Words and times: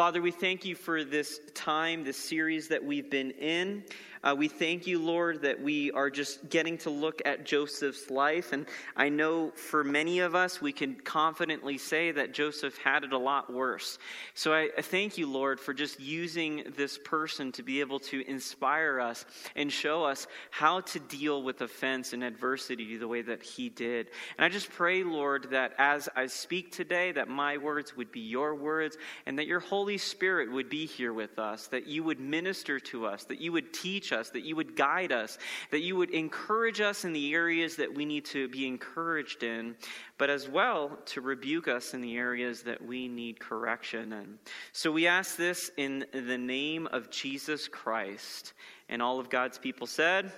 Father, 0.00 0.22
we 0.22 0.30
thank 0.30 0.64
you 0.64 0.74
for 0.74 1.04
this 1.04 1.42
time, 1.52 2.04
this 2.04 2.16
series 2.16 2.68
that 2.68 2.82
we've 2.82 3.10
been 3.10 3.32
in. 3.32 3.84
Uh, 4.22 4.34
we 4.36 4.48
thank 4.48 4.86
you, 4.86 4.98
Lord, 4.98 5.40
that 5.42 5.62
we 5.62 5.90
are 5.92 6.10
just 6.10 6.50
getting 6.50 6.76
to 6.78 6.90
look 6.90 7.22
at 7.24 7.46
Joseph's 7.46 8.10
life. 8.10 8.52
And 8.52 8.66
I 8.94 9.08
know 9.08 9.50
for 9.52 9.82
many 9.82 10.20
of 10.20 10.34
us, 10.34 10.60
we 10.60 10.72
can 10.72 10.96
confidently 10.96 11.78
say 11.78 12.12
that 12.12 12.34
Joseph 12.34 12.76
had 12.76 13.04
it 13.04 13.12
a 13.14 13.18
lot 13.18 13.50
worse. 13.50 13.98
So 14.34 14.52
I, 14.52 14.68
I 14.76 14.82
thank 14.82 15.16
you, 15.16 15.26
Lord, 15.26 15.58
for 15.58 15.72
just 15.72 15.98
using 15.98 16.64
this 16.76 16.98
person 16.98 17.50
to 17.52 17.62
be 17.62 17.80
able 17.80 17.98
to 18.00 18.22
inspire 18.28 19.00
us 19.00 19.24
and 19.56 19.72
show 19.72 20.04
us 20.04 20.26
how 20.50 20.80
to 20.80 21.00
deal 21.00 21.42
with 21.42 21.62
offense 21.62 22.12
and 22.12 22.22
adversity 22.22 22.98
the 22.98 23.08
way 23.08 23.22
that 23.22 23.42
he 23.42 23.70
did. 23.70 24.10
And 24.36 24.44
I 24.44 24.50
just 24.50 24.70
pray, 24.70 25.02
Lord, 25.02 25.50
that 25.50 25.72
as 25.78 26.10
I 26.14 26.26
speak 26.26 26.72
today, 26.72 27.12
that 27.12 27.28
my 27.28 27.56
words 27.56 27.96
would 27.96 28.12
be 28.12 28.20
your 28.20 28.54
words 28.54 28.98
and 29.24 29.38
that 29.38 29.46
your 29.46 29.60
Holy 29.60 29.96
Spirit 29.96 30.52
would 30.52 30.68
be 30.68 30.84
here 30.84 31.14
with 31.14 31.38
us, 31.38 31.68
that 31.68 31.86
you 31.86 32.04
would 32.04 32.20
minister 32.20 32.78
to 32.80 33.06
us, 33.06 33.24
that 33.24 33.40
you 33.40 33.52
would 33.52 33.72
teach 33.72 34.09
us, 34.12 34.30
that 34.30 34.44
you 34.44 34.56
would 34.56 34.76
guide 34.76 35.12
us, 35.12 35.38
that 35.70 35.80
you 35.80 35.96
would 35.96 36.10
encourage 36.10 36.80
us 36.80 37.04
in 37.04 37.12
the 37.12 37.34
areas 37.34 37.76
that 37.76 37.94
we 37.94 38.04
need 38.04 38.24
to 38.26 38.48
be 38.48 38.66
encouraged 38.66 39.42
in, 39.42 39.76
but 40.18 40.30
as 40.30 40.48
well 40.48 40.98
to 41.06 41.20
rebuke 41.20 41.68
us 41.68 41.94
in 41.94 42.00
the 42.00 42.16
areas 42.16 42.62
that 42.62 42.84
we 42.84 43.08
need 43.08 43.40
correction 43.40 44.12
in. 44.12 44.38
So 44.72 44.90
we 44.92 45.06
ask 45.06 45.36
this 45.36 45.70
in 45.76 46.04
the 46.12 46.38
name 46.38 46.86
of 46.88 47.10
Jesus 47.10 47.68
Christ. 47.68 48.52
And 48.88 49.00
all 49.00 49.20
of 49.20 49.30
God's 49.30 49.58
people 49.58 49.86
said, 49.86 50.32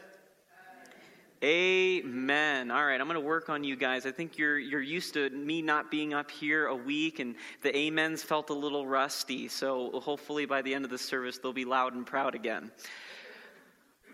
Amen. 1.43 2.71
All 2.71 2.87
right, 2.87 3.01
I'm 3.01 3.09
going 3.09 3.21
to 3.21 3.27
work 3.27 3.49
on 3.49 3.65
you 3.65 3.75
guys. 3.75 4.07
I 4.07 4.13
think 4.13 4.39
you're 4.39 4.61
you're 4.61 4.80
used 4.80 5.15
to 5.15 5.29
me 5.30 5.61
not 5.61 5.91
being 5.91 6.15
up 6.15 6.30
here 6.30 6.66
a 6.66 6.77
week, 6.77 7.19
and 7.19 7.35
the 7.63 7.89
amens 7.89 8.23
felt 8.23 8.51
a 8.51 8.55
little 8.55 8.87
rusty. 8.87 9.49
So 9.49 9.91
hopefully 10.01 10.47
by 10.47 10.63
the 10.63 10.73
end 10.73 10.85
of 10.85 10.93
the 10.93 10.99
service, 10.99 11.39
they'll 11.39 11.52
be 11.52 11.65
loud 11.65 11.95
and 11.95 12.07
proud 12.07 12.37
again. 12.37 12.71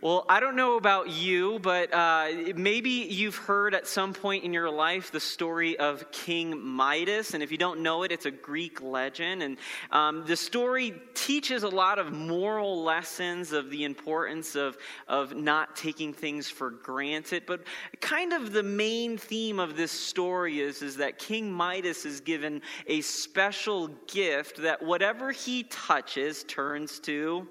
Well, 0.00 0.24
I 0.28 0.38
don't 0.38 0.54
know 0.54 0.76
about 0.76 1.10
you, 1.10 1.58
but 1.58 1.92
uh, 1.92 2.28
maybe 2.54 2.88
you've 2.90 3.34
heard 3.34 3.74
at 3.74 3.88
some 3.88 4.12
point 4.12 4.44
in 4.44 4.52
your 4.52 4.70
life 4.70 5.10
the 5.10 5.18
story 5.18 5.76
of 5.76 6.12
King 6.12 6.64
Midas. 6.64 7.34
And 7.34 7.42
if 7.42 7.50
you 7.50 7.58
don't 7.58 7.80
know 7.80 8.04
it, 8.04 8.12
it's 8.12 8.24
a 8.24 8.30
Greek 8.30 8.80
legend. 8.80 9.42
And 9.42 9.56
um, 9.90 10.24
the 10.24 10.36
story 10.36 10.94
teaches 11.14 11.64
a 11.64 11.68
lot 11.68 11.98
of 11.98 12.12
moral 12.12 12.84
lessons 12.84 13.50
of 13.50 13.70
the 13.70 13.82
importance 13.82 14.54
of, 14.54 14.76
of 15.08 15.34
not 15.34 15.74
taking 15.74 16.12
things 16.12 16.48
for 16.48 16.70
granted. 16.70 17.42
But 17.44 17.64
kind 18.00 18.32
of 18.32 18.52
the 18.52 18.62
main 18.62 19.18
theme 19.18 19.58
of 19.58 19.76
this 19.76 19.90
story 19.90 20.60
is, 20.60 20.80
is 20.80 20.98
that 20.98 21.18
King 21.18 21.52
Midas 21.52 22.04
is 22.04 22.20
given 22.20 22.62
a 22.86 23.00
special 23.00 23.88
gift 24.06 24.58
that 24.58 24.80
whatever 24.80 25.32
he 25.32 25.64
touches 25.64 26.44
turns 26.44 27.00
to 27.00 27.48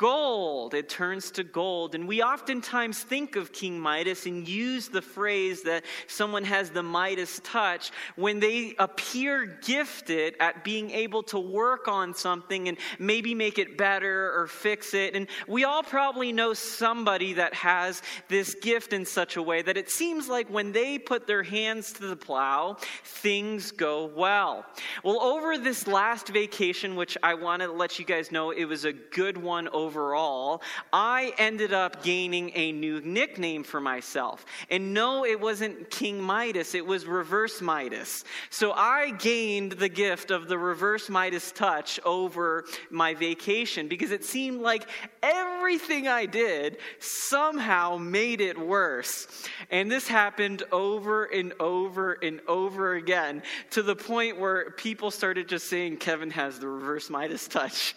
gold. 0.00 0.72
It 0.72 0.88
turns 0.88 1.30
to 1.32 1.44
gold. 1.44 1.94
And 1.94 2.08
we 2.08 2.22
oftentimes 2.22 3.00
think 3.00 3.36
of 3.36 3.52
King 3.52 3.78
Midas 3.78 4.24
and 4.24 4.48
use 4.48 4.88
the 4.88 5.02
phrase 5.02 5.62
that 5.64 5.84
someone 6.06 6.44
has 6.44 6.70
the 6.70 6.82
Midas 6.82 7.38
touch 7.44 7.90
when 8.16 8.40
they 8.40 8.74
appear 8.78 9.44
gifted 9.44 10.36
at 10.40 10.64
being 10.64 10.90
able 10.90 11.22
to 11.24 11.38
work 11.38 11.86
on 11.86 12.14
something 12.14 12.66
and 12.66 12.78
maybe 12.98 13.34
make 13.34 13.58
it 13.58 13.76
better 13.76 14.32
or 14.40 14.46
fix 14.46 14.94
it. 14.94 15.14
And 15.14 15.26
we 15.46 15.64
all 15.64 15.82
probably 15.82 16.32
know 16.32 16.54
somebody 16.54 17.34
that 17.34 17.52
has 17.52 18.00
this 18.28 18.54
gift 18.54 18.94
in 18.94 19.04
such 19.04 19.36
a 19.36 19.42
way 19.42 19.60
that 19.60 19.76
it 19.76 19.90
seems 19.90 20.28
like 20.28 20.48
when 20.48 20.72
they 20.72 20.98
put 20.98 21.26
their 21.26 21.42
hands 21.42 21.92
to 21.94 22.06
the 22.06 22.16
plow, 22.16 22.78
things 23.04 23.70
go 23.70 24.06
well. 24.06 24.64
Well, 25.04 25.20
over 25.20 25.58
this 25.58 25.86
last 25.86 26.28
vacation, 26.28 26.96
which 26.96 27.18
I 27.22 27.34
want 27.34 27.60
to 27.60 27.70
let 27.70 27.98
you 27.98 28.06
guys 28.06 28.32
know 28.32 28.50
it 28.50 28.64
was 28.64 28.86
a 28.86 28.94
good 28.94 29.36
one 29.36 29.68
over 29.68 29.89
overall, 29.90 30.62
I 30.92 31.32
ended 31.36 31.72
up 31.72 32.04
gaining 32.04 32.52
a 32.54 32.70
new 32.70 33.00
nickname 33.00 33.64
for 33.64 33.80
myself. 33.80 34.46
And 34.70 34.94
no, 34.94 35.24
it 35.24 35.40
wasn't 35.40 35.90
King 35.90 36.22
Midas, 36.22 36.76
it 36.76 36.86
was 36.86 37.06
Reverse 37.06 37.60
Midas. 37.60 38.24
So 38.50 38.70
I 38.70 39.10
gained 39.10 39.72
the 39.72 39.88
gift 39.88 40.30
of 40.30 40.46
the 40.46 40.56
Reverse 40.56 41.08
Midas 41.08 41.50
touch 41.50 41.98
over 42.04 42.66
my 42.88 43.14
vacation 43.14 43.88
because 43.88 44.12
it 44.12 44.24
seemed 44.24 44.60
like 44.60 44.86
everything 45.24 46.06
I 46.06 46.26
did 46.26 46.76
somehow 47.00 47.96
made 47.96 48.40
it 48.40 48.56
worse. 48.56 49.26
And 49.72 49.90
this 49.90 50.06
happened 50.06 50.62
over 50.70 51.24
and 51.24 51.52
over 51.58 52.12
and 52.12 52.40
over 52.46 52.94
again 52.94 53.42
to 53.70 53.82
the 53.82 53.96
point 53.96 54.38
where 54.38 54.70
people 54.70 55.10
started 55.10 55.48
just 55.48 55.66
saying 55.66 55.96
Kevin 55.96 56.30
has 56.30 56.60
the 56.60 56.68
Reverse 56.68 57.10
Midas 57.10 57.48
touch. 57.48 57.96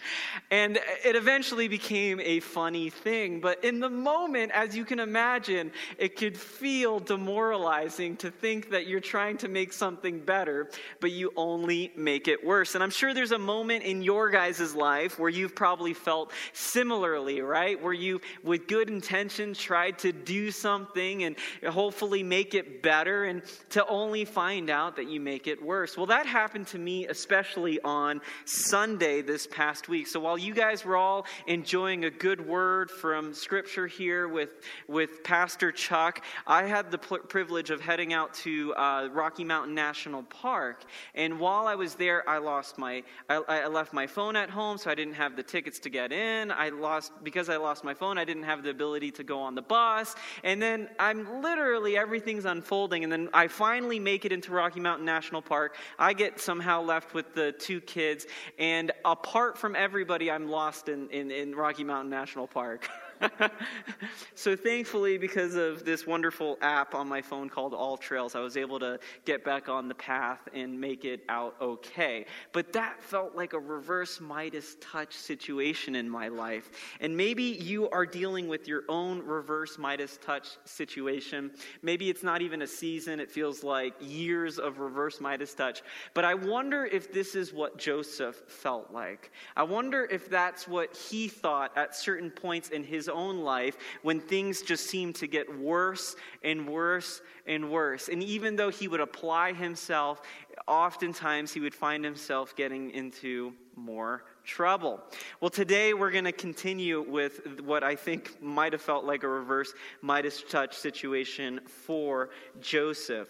And 0.50 0.80
it 1.06 1.16
eventually 1.16 1.68
became 1.68 1.83
became 1.84 2.22
a 2.22 2.40
funny 2.40 2.90
thing. 2.90 3.42
But 3.42 3.64
in 3.64 3.82
the 3.82 3.90
moment, 3.90 4.54
as 4.54 4.74
you 4.76 4.86
can 4.86 5.00
imagine, 5.00 5.72
it 5.98 6.16
could 6.16 6.38
feel 6.38 7.00
demoralizing 7.00 8.16
to 8.18 8.32
think 8.32 8.70
that 8.70 8.88
you're 8.88 9.02
trying 9.02 9.38
to 9.40 9.50
make 9.50 9.74
something 9.74 10.20
better, 10.20 10.70
but 11.02 11.12
you 11.12 11.34
only 11.36 11.92
make 11.98 12.30
it 12.30 12.46
worse. 12.46 12.76
And 12.76 12.84
I'm 12.84 12.90
sure 12.90 13.14
there's 13.14 13.34
a 13.34 13.38
moment 13.38 13.84
in 13.84 14.02
your 14.02 14.30
guys' 14.30 14.74
life 14.74 15.20
where 15.20 15.30
you've 15.30 15.56
probably 15.56 15.94
felt 15.94 16.32
similarly, 16.54 17.42
right? 17.42 17.82
Where 17.82 17.92
you, 17.92 18.22
with 18.44 18.68
good 18.68 18.90
intention, 18.90 19.54
tried 19.54 20.00
to 20.00 20.14
do 20.14 20.52
something 20.52 21.24
and 21.26 21.36
hopefully 21.68 22.24
make 22.24 22.54
it 22.54 22.82
better, 22.82 23.26
and 23.26 23.42
to 23.72 23.86
only 23.88 24.24
find 24.24 24.70
out 24.70 24.96
that 24.96 25.10
you 25.10 25.20
make 25.20 25.48
it 25.48 25.62
worse. 25.62 25.98
Well, 25.98 26.06
that 26.06 26.26
happened 26.26 26.68
to 26.68 26.80
me, 26.80 27.08
especially 27.08 27.82
on 27.82 28.22
Sunday 28.46 29.22
this 29.22 29.48
past 29.48 29.90
week. 29.90 30.08
So 30.08 30.22
while 30.22 30.38
you 30.38 30.54
guys 30.54 30.86
were 30.86 30.96
all 30.96 31.26
enjoying 31.46 31.63
enjoying 31.64 32.04
a 32.04 32.10
good 32.10 32.46
word 32.46 32.92
from 32.92 33.34
Scripture 33.34 33.88
here 33.88 34.28
with, 34.28 34.60
with 34.90 35.24
Pastor 35.24 35.72
Chuck, 35.72 36.22
I 36.46 36.64
had 36.64 36.92
the 36.92 36.98
pl- 36.98 37.20
privilege 37.20 37.70
of 37.70 37.80
heading 37.80 38.12
out 38.12 38.34
to 38.34 38.74
uh, 38.74 39.08
Rocky 39.14 39.46
Mountain 39.46 39.74
National 39.74 40.24
Park. 40.24 40.84
And 41.16 41.40
while 41.40 41.66
I 41.66 41.76
was 41.76 41.96
there, 41.96 42.28
I 42.30 42.40
lost 42.40 42.78
my, 42.78 43.02
I, 43.30 43.36
I 43.36 43.68
left 43.68 43.94
my 43.94 44.08
phone 44.08 44.36
at 44.36 44.50
home, 44.50 44.78
so 44.78 44.92
I 44.92 44.96
didn't 44.96 45.14
have 45.14 45.38
the 45.38 45.44
tickets 45.44 45.80
to 45.80 45.90
get 45.90 46.12
in. 46.12 46.52
I 46.52 46.68
lost, 46.68 47.14
because 47.24 47.48
I 47.48 47.56
lost 47.56 47.86
my 47.86 47.94
phone, 47.94 48.18
I 48.18 48.26
didn't 48.26 48.44
have 48.44 48.62
the 48.62 48.70
ability 48.70 49.12
to 49.12 49.24
go 49.24 49.40
on 49.40 49.56
the 49.56 49.62
bus. 49.62 50.16
And 50.44 50.62
then 50.62 50.90
I'm 51.00 51.42
literally, 51.42 51.96
everything's 51.96 52.44
unfolding. 52.44 53.06
And 53.06 53.14
then 53.14 53.30
I 53.34 53.48
finally 53.48 54.00
make 54.00 54.26
it 54.26 54.34
into 54.34 54.52
Rocky 54.52 54.82
Mountain 54.82 55.06
National 55.06 55.42
Park. 55.42 55.78
I 55.98 56.12
get 56.12 56.42
somehow 56.42 56.82
left 56.82 57.14
with 57.14 57.34
the 57.34 57.54
two 57.54 57.80
kids. 57.80 58.28
And 58.60 58.92
apart 59.06 59.58
from 59.58 59.78
everybody, 59.78 60.30
I'm 60.30 60.50
lost 60.50 60.90
in, 60.90 61.10
in, 61.10 61.32
in 61.32 61.53
Rocky 61.56 61.84
Mountain 61.84 62.10
National 62.10 62.48
Park. 62.48 62.90
so 64.36 64.56
thankfully, 64.56 65.18
because 65.18 65.56
of 65.56 65.86
this 65.86 66.06
wonderful 66.06 66.58
app 66.62 66.96
on 66.96 67.08
my 67.08 67.22
phone 67.22 67.50
called 67.50 67.74
AllTrails, 67.74 68.36
I 68.36 68.40
was 68.40 68.58
able 68.58 68.80
to 68.80 69.00
get 69.26 69.44
back 69.44 69.70
on 69.70 69.88
the 69.88 69.96
path 69.96 70.48
and 70.54 70.80
make 70.80 71.06
it 71.06 71.24
out 71.30 71.56
okay. 71.62 72.26
But 72.52 72.74
that 72.74 73.02
felt 73.02 73.36
like 73.36 73.54
a 73.54 73.60
reverse 73.60 74.20
Midas 74.20 74.78
touch 74.82 75.14
situation 75.14 75.96
in 75.96 76.10
my 76.10 76.28
life. 76.28 76.72
And 77.00 77.16
maybe 77.16 77.44
you 77.44 77.90
are 77.90 78.06
dealing 78.06 78.48
with 78.48 78.68
your 78.68 78.84
own 78.90 79.22
reverse 79.24 79.78
Midas 79.78 80.18
touch 80.22 80.50
situation. 80.66 81.52
Maybe 81.82 82.10
it's 82.10 82.24
not 82.24 82.42
even 82.42 82.62
a 82.62 82.68
season, 82.68 83.20
it 83.20 83.32
feels 83.32 83.64
like 83.64 83.94
years 84.02 84.60
of 84.60 84.80
reverse 84.80 85.22
Midas 85.22 85.54
touch. 85.54 85.82
But 86.14 86.26
I 86.26 86.34
wonder 86.34 86.86
if 86.86 87.14
this 87.14 87.36
is 87.36 87.54
what 87.54 87.78
Joseph 87.78 88.44
felt 88.48 88.92
like. 88.92 89.32
I 89.56 89.64
wonder 89.64 90.06
if 90.06 90.30
that's 90.30 90.68
what 90.68 90.96
he 90.96 91.28
thought 91.28 91.76
at 91.78 91.96
certain 91.96 92.30
points 92.30 92.70
in 92.70 92.84
his 92.84 93.03
own 93.08 93.40
life 93.40 93.78
when 94.02 94.20
things 94.20 94.62
just 94.62 94.88
seemed 94.88 95.16
to 95.16 95.28
get 95.28 95.58
worse 95.58 96.16
and 96.44 96.68
worse 96.68 97.22
and 97.46 97.70
worse. 97.70 98.10
And 98.10 98.24
even 98.24 98.56
though 98.56 98.70
he 98.70 98.88
would 98.88 99.00
apply 99.00 99.54
himself, 99.54 100.22
oftentimes 100.68 101.54
he 101.54 101.60
would 101.60 101.76
find 101.76 102.04
himself 102.04 102.56
getting 102.56 102.92
into 102.92 103.54
more 103.76 104.24
trouble. 104.44 105.02
Well, 105.42 105.50
today 105.50 105.94
we're 105.94 106.12
going 106.12 106.26
to 106.26 106.32
continue 106.32 107.02
with 107.02 107.62
what 107.62 107.84
I 107.84 107.96
think 107.96 108.42
might 108.42 108.74
have 108.74 108.82
felt 108.82 109.06
like 109.06 109.24
a 109.24 109.28
reverse 109.28 109.74
Midas 110.02 110.44
touch 110.50 110.76
situation 110.78 111.62
for 111.66 112.30
Joseph. 112.60 113.30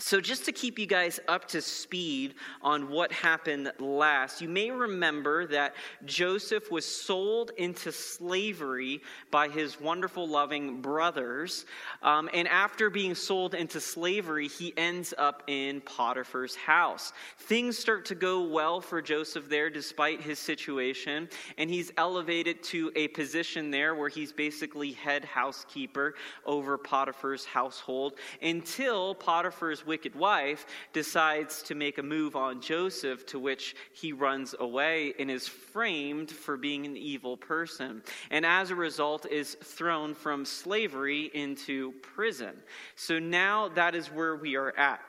So, 0.00 0.20
just 0.20 0.44
to 0.44 0.52
keep 0.52 0.78
you 0.78 0.86
guys 0.86 1.18
up 1.26 1.48
to 1.48 1.60
speed 1.60 2.34
on 2.62 2.88
what 2.88 3.10
happened 3.10 3.72
last, 3.80 4.40
you 4.40 4.48
may 4.48 4.70
remember 4.70 5.44
that 5.48 5.74
Joseph 6.04 6.70
was 6.70 6.84
sold 6.84 7.50
into 7.56 7.90
slavery 7.90 9.02
by 9.32 9.48
his 9.48 9.80
wonderful, 9.80 10.28
loving 10.28 10.80
brothers. 10.80 11.66
Um, 12.04 12.30
and 12.32 12.46
after 12.46 12.90
being 12.90 13.16
sold 13.16 13.54
into 13.54 13.80
slavery, 13.80 14.46
he 14.46 14.72
ends 14.76 15.14
up 15.18 15.42
in 15.48 15.80
Potiphar's 15.80 16.54
house. 16.54 17.12
Things 17.36 17.76
start 17.76 18.04
to 18.04 18.14
go 18.14 18.42
well 18.42 18.80
for 18.80 19.02
Joseph 19.02 19.48
there, 19.48 19.68
despite 19.68 20.20
his 20.20 20.38
situation. 20.38 21.28
And 21.56 21.68
he's 21.68 21.90
elevated 21.96 22.62
to 22.64 22.92
a 22.94 23.08
position 23.08 23.72
there 23.72 23.96
where 23.96 24.08
he's 24.08 24.32
basically 24.32 24.92
head 24.92 25.24
housekeeper 25.24 26.14
over 26.46 26.78
Potiphar's 26.78 27.44
household 27.44 28.14
until 28.40 29.16
Potiphar's 29.16 29.87
wicked 29.88 30.14
wife, 30.14 30.66
decides 30.92 31.62
to 31.62 31.74
make 31.74 31.98
a 31.98 32.02
move 32.02 32.36
on 32.36 32.60
Joseph, 32.60 33.26
to 33.26 33.40
which 33.40 33.74
he 33.92 34.12
runs 34.12 34.54
away 34.60 35.14
and 35.18 35.28
is 35.28 35.48
framed 35.48 36.30
for 36.30 36.56
being 36.56 36.86
an 36.86 36.96
evil 36.96 37.36
person. 37.36 38.02
And 38.30 38.46
as 38.46 38.70
a 38.70 38.76
result, 38.76 39.26
is 39.26 39.56
thrown 39.56 40.14
from 40.14 40.44
slavery 40.44 41.30
into 41.34 41.92
prison. 42.02 42.54
So 42.94 43.18
now 43.18 43.68
that 43.70 43.96
is 43.96 44.06
where 44.06 44.36
we 44.36 44.54
are 44.54 44.76
at. 44.78 45.00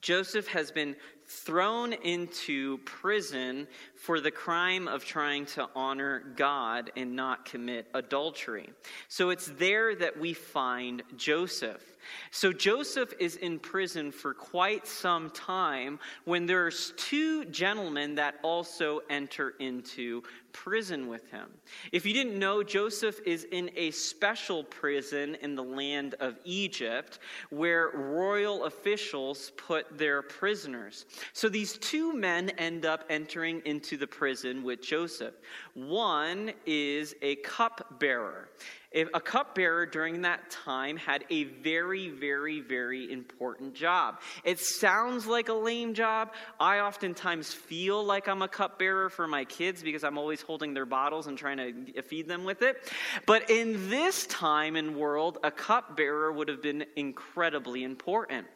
Joseph 0.00 0.46
has 0.48 0.70
been 0.70 0.94
thrown 1.26 1.92
into 1.92 2.78
prison 2.78 3.66
for 3.96 4.20
the 4.20 4.30
crime 4.30 4.86
of 4.86 5.04
trying 5.04 5.46
to 5.46 5.68
honor 5.74 6.22
God 6.36 6.92
and 6.96 7.16
not 7.16 7.44
commit 7.44 7.88
adultery. 7.94 8.70
So 9.08 9.30
it's 9.30 9.46
there 9.58 9.94
that 9.96 10.18
we 10.18 10.34
find 10.34 11.02
Joseph. 11.16 11.82
So 12.30 12.52
Joseph 12.52 13.12
is 13.18 13.36
in 13.36 13.58
prison 13.58 14.10
for 14.10 14.34
quite 14.34 14.86
some 14.86 15.30
time 15.30 15.98
when 16.24 16.46
there's 16.46 16.92
two 16.96 17.44
gentlemen 17.46 18.14
that 18.16 18.36
also 18.42 19.00
enter 19.10 19.54
into 19.58 20.22
prison 20.52 21.06
with 21.06 21.30
him. 21.30 21.50
If 21.92 22.06
you 22.06 22.14
didn't 22.14 22.38
know, 22.38 22.62
Joseph 22.62 23.20
is 23.26 23.44
in 23.52 23.70
a 23.76 23.90
special 23.90 24.64
prison 24.64 25.36
in 25.42 25.54
the 25.54 25.62
land 25.62 26.14
of 26.18 26.38
Egypt 26.44 27.18
where 27.50 27.90
royal 27.90 28.64
officials 28.64 29.52
put 29.58 29.98
their 29.98 30.22
prisoners. 30.22 31.04
So 31.34 31.50
these 31.50 31.76
two 31.76 32.14
men 32.14 32.50
end 32.50 32.86
up 32.86 33.04
entering 33.10 33.60
into 33.66 33.98
the 33.98 34.06
prison 34.06 34.62
with 34.62 34.80
Joseph. 34.80 35.34
One 35.74 36.52
is 36.64 37.14
a 37.20 37.36
cupbearer. 37.36 38.48
A 38.96 39.20
cupbearer 39.20 39.84
during 39.84 40.22
that 40.22 40.50
time 40.50 40.96
had 40.96 41.24
a 41.28 41.44
very, 41.44 42.08
very, 42.08 42.60
very 42.60 43.12
important 43.12 43.74
job. 43.74 44.20
It 44.42 44.58
sounds 44.58 45.26
like 45.26 45.50
a 45.50 45.54
lame 45.54 45.92
job. 45.92 46.32
I 46.58 46.78
oftentimes 46.78 47.52
feel 47.52 48.02
like 48.02 48.26
I'm 48.26 48.40
a 48.40 48.48
cupbearer 48.48 49.10
for 49.10 49.28
my 49.28 49.44
kids 49.44 49.82
because 49.82 50.02
I'm 50.02 50.16
always 50.16 50.40
holding 50.40 50.72
their 50.72 50.86
bottles 50.86 51.26
and 51.26 51.36
trying 51.36 51.58
to 51.94 52.02
feed 52.02 52.26
them 52.26 52.44
with 52.44 52.62
it. 52.62 52.90
But 53.26 53.50
in 53.50 53.90
this 53.90 54.26
time 54.28 54.76
and 54.76 54.96
world, 54.96 55.38
a 55.44 55.50
cupbearer 55.50 56.32
would 56.32 56.48
have 56.48 56.62
been 56.62 56.86
incredibly 56.96 57.84
important 57.84 58.46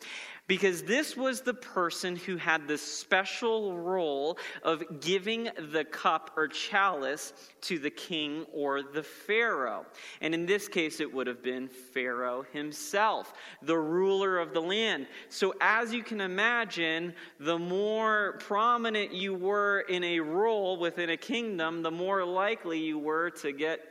because 0.51 0.83
this 0.83 1.17
was 1.17 1.43
the 1.43 1.55
person 1.55 2.17
who 2.17 2.37
had 2.37 2.67
the 2.67 2.77
special 2.77 3.79
role 3.79 4.37
of 4.65 4.83
giving 5.01 5.49
the 5.71 5.85
cup 5.85 6.33
or 6.37 6.49
chalice 6.49 7.33
to 7.61 7.79
the 7.79 7.89
king 7.89 8.45
or 8.53 8.83
the 8.83 9.05
pharaoh. 9.05 9.87
And 10.21 10.35
in 10.35 10.47
this 10.47 10.67
case, 10.67 10.99
it 10.99 11.15
would 11.15 11.29
have 11.29 11.41
been 11.41 11.69
Pharaoh 11.69 12.45
himself, 12.53 13.33
the 13.63 13.79
ruler 13.79 14.41
of 14.41 14.53
the 14.53 14.61
land. 14.61 15.07
So, 15.29 15.55
as 15.61 15.95
you 15.95 16.03
can 16.03 16.21
imagine, 16.21 17.15
the 17.39 17.57
more 17.57 18.37
prominent 18.41 19.13
you 19.13 19.35
were 19.35 19.83
in 19.83 20.03
a 20.03 20.19
role 20.19 20.77
within 20.79 21.11
a 21.11 21.17
kingdom, 21.17 21.81
the 21.81 21.93
more 21.93 22.25
likely 22.25 22.81
you 22.81 22.99
were 22.99 23.31
to 23.31 23.53
get 23.53 23.91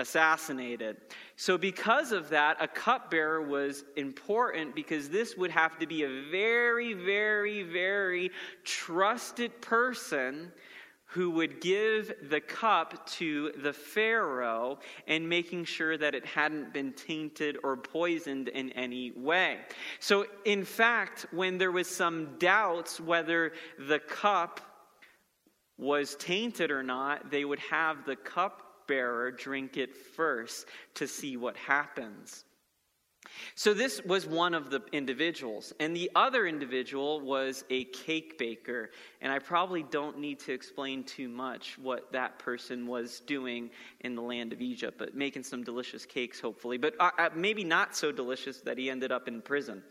assassinated. 0.00 0.96
So, 1.40 1.56
because 1.56 2.12
of 2.12 2.28
that, 2.28 2.58
a 2.60 2.68
cupbearer 2.68 3.40
was 3.40 3.84
important 3.96 4.74
because 4.74 5.08
this 5.08 5.38
would 5.38 5.50
have 5.50 5.78
to 5.78 5.86
be 5.86 6.02
a 6.02 6.22
very, 6.30 6.92
very, 6.92 7.62
very 7.62 8.30
trusted 8.62 9.58
person 9.62 10.52
who 11.06 11.30
would 11.30 11.62
give 11.62 12.12
the 12.28 12.42
cup 12.42 13.06
to 13.12 13.52
the 13.62 13.72
Pharaoh 13.72 14.80
and 15.06 15.26
making 15.26 15.64
sure 15.64 15.96
that 15.96 16.14
it 16.14 16.26
hadn't 16.26 16.74
been 16.74 16.92
tainted 16.92 17.56
or 17.64 17.74
poisoned 17.74 18.48
in 18.48 18.68
any 18.72 19.12
way. 19.12 19.60
So, 19.98 20.26
in 20.44 20.62
fact, 20.62 21.24
when 21.30 21.56
there 21.56 21.72
was 21.72 21.88
some 21.88 22.36
doubts 22.38 23.00
whether 23.00 23.54
the 23.78 23.98
cup 23.98 24.60
was 25.78 26.16
tainted 26.16 26.70
or 26.70 26.82
not, 26.82 27.30
they 27.30 27.46
would 27.46 27.60
have 27.60 28.04
the 28.04 28.16
cup 28.16 28.69
bearer 28.90 29.30
drink 29.30 29.76
it 29.76 29.96
first 29.96 30.66
to 30.94 31.06
see 31.06 31.36
what 31.36 31.56
happens. 31.56 32.44
So, 33.54 33.74
this 33.74 34.02
was 34.04 34.26
one 34.26 34.54
of 34.54 34.70
the 34.70 34.82
individuals. 34.92 35.72
And 35.78 35.94
the 35.94 36.10
other 36.14 36.46
individual 36.46 37.20
was 37.20 37.64
a 37.70 37.84
cake 37.84 38.38
baker. 38.38 38.90
And 39.20 39.30
I 39.30 39.38
probably 39.38 39.82
don't 39.82 40.18
need 40.18 40.40
to 40.40 40.52
explain 40.52 41.04
too 41.04 41.28
much 41.28 41.78
what 41.78 42.10
that 42.12 42.38
person 42.38 42.86
was 42.86 43.20
doing 43.20 43.70
in 44.00 44.14
the 44.14 44.22
land 44.22 44.52
of 44.52 44.60
Egypt, 44.60 44.98
but 44.98 45.14
making 45.14 45.42
some 45.42 45.62
delicious 45.62 46.06
cakes, 46.06 46.40
hopefully. 46.40 46.78
But 46.78 46.94
uh, 46.98 47.10
uh 47.18 47.28
maybe 47.34 47.62
not 47.62 47.94
so 47.94 48.10
delicious 48.10 48.62
that 48.62 48.78
he 48.78 48.90
ended 48.90 49.12
up 49.12 49.28
in 49.28 49.42
prison. 49.42 49.82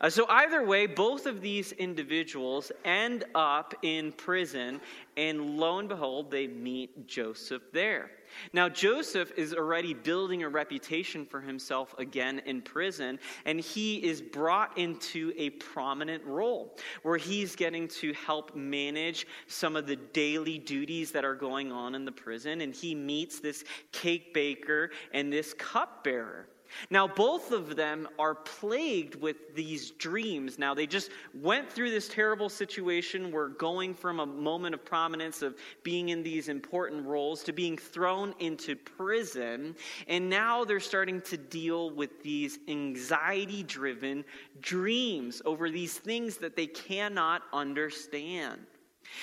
Uh, 0.00 0.10
so, 0.10 0.26
either 0.28 0.64
way, 0.64 0.86
both 0.86 1.26
of 1.26 1.40
these 1.40 1.72
individuals 1.72 2.72
end 2.84 3.24
up 3.34 3.74
in 3.82 4.12
prison. 4.12 4.80
And 5.16 5.58
lo 5.58 5.78
and 5.78 5.88
behold, 5.88 6.30
they 6.30 6.46
meet 6.46 7.06
Joseph 7.06 7.62
there. 7.72 8.10
Now, 8.52 8.68
Joseph 8.68 9.32
is 9.36 9.54
already 9.54 9.94
building 9.94 10.42
a 10.42 10.48
reputation 10.48 11.24
for 11.24 11.40
himself 11.40 11.94
again 11.98 12.40
in 12.46 12.62
prison, 12.62 13.18
and 13.44 13.60
he 13.60 14.04
is 14.04 14.20
brought 14.20 14.76
into 14.76 15.32
a 15.36 15.50
prominent 15.50 16.24
role 16.24 16.76
where 17.02 17.16
he's 17.16 17.54
getting 17.54 17.88
to 17.88 18.12
help 18.14 18.56
manage 18.56 19.26
some 19.46 19.76
of 19.76 19.86
the 19.86 19.96
daily 19.96 20.58
duties 20.58 21.12
that 21.12 21.24
are 21.24 21.34
going 21.34 21.70
on 21.70 21.94
in 21.94 22.04
the 22.04 22.12
prison. 22.12 22.60
And 22.60 22.74
he 22.74 22.94
meets 22.94 23.40
this 23.40 23.64
cake 23.92 24.34
baker 24.34 24.90
and 25.12 25.32
this 25.32 25.54
cupbearer. 25.54 26.48
Now, 26.90 27.06
both 27.06 27.52
of 27.52 27.76
them 27.76 28.08
are 28.18 28.34
plagued 28.34 29.14
with 29.14 29.54
these 29.54 29.92
dreams. 29.92 30.58
Now, 30.58 30.74
they 30.74 30.86
just 30.86 31.10
went 31.32 31.70
through 31.70 31.90
this 31.90 32.08
terrible 32.08 32.48
situation 32.48 33.32
where 33.32 33.48
going 33.48 33.94
from 33.94 34.20
a 34.20 34.26
moment 34.26 34.74
of 34.74 34.84
prominence 34.84 35.42
of 35.42 35.56
being 35.82 36.10
in 36.10 36.22
these 36.22 36.48
important 36.48 37.06
roles 37.06 37.42
to 37.44 37.52
being 37.52 37.76
thrown 37.76 38.34
into 38.38 38.76
prison. 38.76 39.76
And 40.08 40.28
now 40.28 40.64
they're 40.64 40.80
starting 40.80 41.20
to 41.22 41.36
deal 41.36 41.90
with 41.90 42.22
these 42.22 42.58
anxiety 42.68 43.62
driven 43.62 44.24
dreams 44.60 45.42
over 45.44 45.70
these 45.70 45.98
things 45.98 46.36
that 46.38 46.56
they 46.56 46.66
cannot 46.66 47.42
understand. 47.52 48.60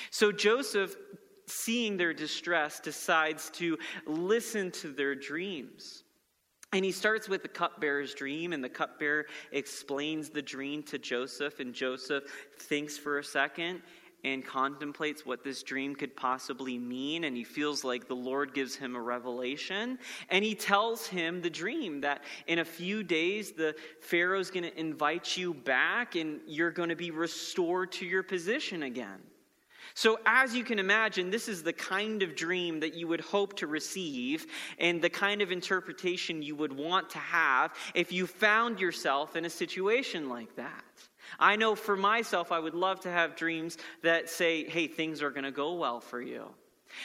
So, 0.09 0.31
Joseph, 0.31 0.95
seeing 1.47 1.97
their 1.97 2.13
distress, 2.13 2.79
decides 2.79 3.49
to 3.51 3.77
listen 4.05 4.71
to 4.71 4.91
their 4.91 5.15
dreams. 5.15 6.03
And 6.73 6.85
he 6.85 6.91
starts 6.91 7.27
with 7.27 7.41
the 7.41 7.49
cupbearer's 7.49 8.13
dream, 8.13 8.53
and 8.53 8.63
the 8.63 8.69
cupbearer 8.69 9.25
explains 9.51 10.29
the 10.29 10.41
dream 10.41 10.83
to 10.83 10.97
Joseph, 10.97 11.59
and 11.59 11.73
Joseph 11.73 12.23
thinks 12.59 12.97
for 12.97 13.19
a 13.19 13.23
second 13.23 13.81
and 14.23 14.45
contemplates 14.45 15.25
what 15.25 15.43
this 15.43 15.63
dream 15.63 15.95
could 15.95 16.15
possibly 16.15 16.77
mean, 16.77 17.23
and 17.23 17.35
he 17.35 17.43
feels 17.43 17.83
like 17.83 18.07
the 18.07 18.15
Lord 18.15 18.53
gives 18.53 18.75
him 18.75 18.95
a 18.95 19.01
revelation. 19.01 19.97
And 20.29 20.45
he 20.45 20.53
tells 20.55 21.07
him 21.07 21.41
the 21.41 21.49
dream 21.49 22.01
that 22.01 22.23
in 22.47 22.59
a 22.59 22.65
few 22.65 23.03
days, 23.03 23.51
the 23.51 23.75
Pharaoh's 23.99 24.51
going 24.51 24.63
to 24.63 24.79
invite 24.79 25.35
you 25.35 25.53
back, 25.53 26.15
and 26.15 26.39
you're 26.45 26.71
going 26.71 26.89
to 26.89 26.95
be 26.95 27.11
restored 27.11 27.91
to 27.93 28.05
your 28.05 28.23
position 28.23 28.83
again. 28.83 29.19
So, 29.93 30.19
as 30.25 30.55
you 30.55 30.63
can 30.63 30.79
imagine, 30.79 31.29
this 31.29 31.47
is 31.47 31.63
the 31.63 31.73
kind 31.73 32.23
of 32.23 32.35
dream 32.35 32.79
that 32.79 32.93
you 32.93 33.07
would 33.07 33.21
hope 33.21 33.57
to 33.57 33.67
receive 33.67 34.47
and 34.79 35.01
the 35.01 35.09
kind 35.09 35.41
of 35.41 35.51
interpretation 35.51 36.41
you 36.41 36.55
would 36.55 36.73
want 36.73 37.09
to 37.11 37.17
have 37.19 37.73
if 37.93 38.11
you 38.11 38.27
found 38.27 38.79
yourself 38.79 39.35
in 39.35 39.45
a 39.45 39.49
situation 39.49 40.29
like 40.29 40.55
that. 40.55 40.83
I 41.39 41.55
know 41.55 41.75
for 41.75 41.95
myself, 41.95 42.51
I 42.51 42.59
would 42.59 42.75
love 42.75 43.01
to 43.01 43.11
have 43.11 43.35
dreams 43.35 43.77
that 44.03 44.29
say, 44.29 44.67
hey, 44.67 44.87
things 44.87 45.21
are 45.21 45.31
going 45.31 45.43
to 45.43 45.51
go 45.51 45.73
well 45.73 45.99
for 45.99 46.21
you. 46.21 46.45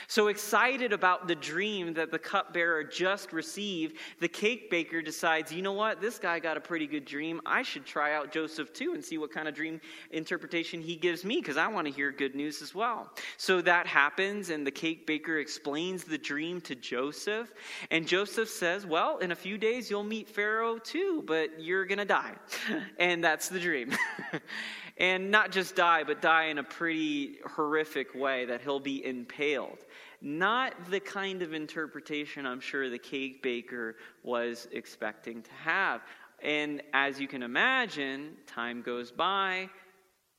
So 0.08 0.28
excited 0.28 0.92
about 0.92 1.28
the 1.28 1.34
dream 1.34 1.94
that 1.94 2.10
the 2.10 2.18
cupbearer 2.18 2.84
just 2.84 3.32
received, 3.32 3.96
the 4.20 4.28
cake 4.28 4.70
baker 4.70 5.02
decides, 5.02 5.52
you 5.52 5.62
know 5.62 5.72
what, 5.72 6.00
this 6.00 6.18
guy 6.18 6.38
got 6.38 6.56
a 6.56 6.60
pretty 6.60 6.86
good 6.86 7.04
dream. 7.04 7.40
I 7.44 7.62
should 7.62 7.84
try 7.84 8.14
out 8.14 8.32
Joseph 8.32 8.72
too 8.72 8.94
and 8.94 9.04
see 9.04 9.18
what 9.18 9.32
kind 9.32 9.48
of 9.48 9.54
dream 9.54 9.80
interpretation 10.10 10.80
he 10.80 10.96
gives 10.96 11.24
me 11.24 11.36
because 11.40 11.56
I 11.56 11.68
want 11.68 11.86
to 11.86 11.92
hear 11.92 12.10
good 12.10 12.34
news 12.34 12.62
as 12.62 12.74
well. 12.74 13.10
So 13.36 13.60
that 13.62 13.86
happens, 13.86 14.50
and 14.50 14.66
the 14.66 14.70
cake 14.70 15.06
baker 15.06 15.38
explains 15.38 16.04
the 16.04 16.18
dream 16.18 16.60
to 16.62 16.74
Joseph. 16.74 17.52
And 17.90 18.06
Joseph 18.06 18.48
says, 18.48 18.86
well, 18.86 19.18
in 19.18 19.32
a 19.32 19.36
few 19.36 19.58
days 19.58 19.90
you'll 19.90 20.04
meet 20.04 20.28
Pharaoh 20.28 20.78
too, 20.78 21.22
but 21.26 21.60
you're 21.60 21.84
going 21.84 21.98
to 21.98 22.04
die. 22.04 22.34
and 22.98 23.22
that's 23.22 23.48
the 23.48 23.60
dream. 23.60 23.92
and 24.98 25.30
not 25.30 25.52
just 25.52 25.76
die, 25.76 26.04
but 26.04 26.22
die 26.22 26.44
in 26.44 26.58
a 26.58 26.64
pretty 26.64 27.38
horrific 27.44 28.14
way 28.14 28.46
that 28.46 28.62
he'll 28.62 28.80
be 28.80 29.04
impaled. 29.04 29.78
Not 30.22 30.90
the 30.90 31.00
kind 31.00 31.42
of 31.42 31.52
interpretation 31.52 32.46
I'm 32.46 32.60
sure 32.60 32.88
the 32.88 32.98
cake 32.98 33.42
baker 33.42 33.96
was 34.22 34.66
expecting 34.72 35.42
to 35.42 35.52
have. 35.62 36.00
And 36.42 36.82
as 36.94 37.20
you 37.20 37.28
can 37.28 37.42
imagine, 37.42 38.36
time 38.46 38.82
goes 38.82 39.10
by, 39.10 39.68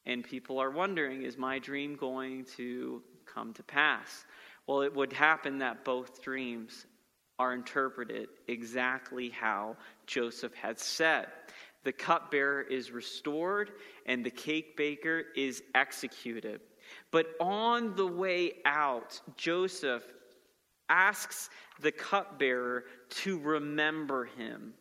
and 0.05 0.23
people 0.23 0.59
are 0.59 0.71
wondering 0.71 1.23
is 1.23 1.37
my 1.37 1.59
dream 1.59 1.95
going 1.95 2.45
to 2.57 3.03
come 3.25 3.53
to 3.53 3.63
pass? 3.63 4.25
Well, 4.65 4.81
it 4.81 4.93
would 4.93 5.13
happen 5.13 5.59
that 5.59 5.85
both 5.85 6.23
dreams 6.23 6.85
are 7.39 7.53
interpreted 7.53 8.29
exactly 8.47 9.29
how 9.29 9.77
Joseph 10.07 10.53
had 10.55 10.79
said 10.79 11.27
the 11.87 11.93
cupbearer 11.93 12.63
is 12.63 12.91
restored 12.91 13.71
and 14.07 14.21
the 14.21 14.29
cake 14.29 14.75
baker 14.75 15.23
is 15.37 15.63
executed. 15.73 16.59
But 17.11 17.27
on 17.39 17.95
the 17.95 18.05
way 18.05 18.55
out, 18.65 19.21
Joseph 19.37 20.03
asks 20.89 21.49
the 21.79 21.93
cupbearer 21.93 22.83
to 23.21 23.39
remember 23.39 24.25
him 24.25 24.73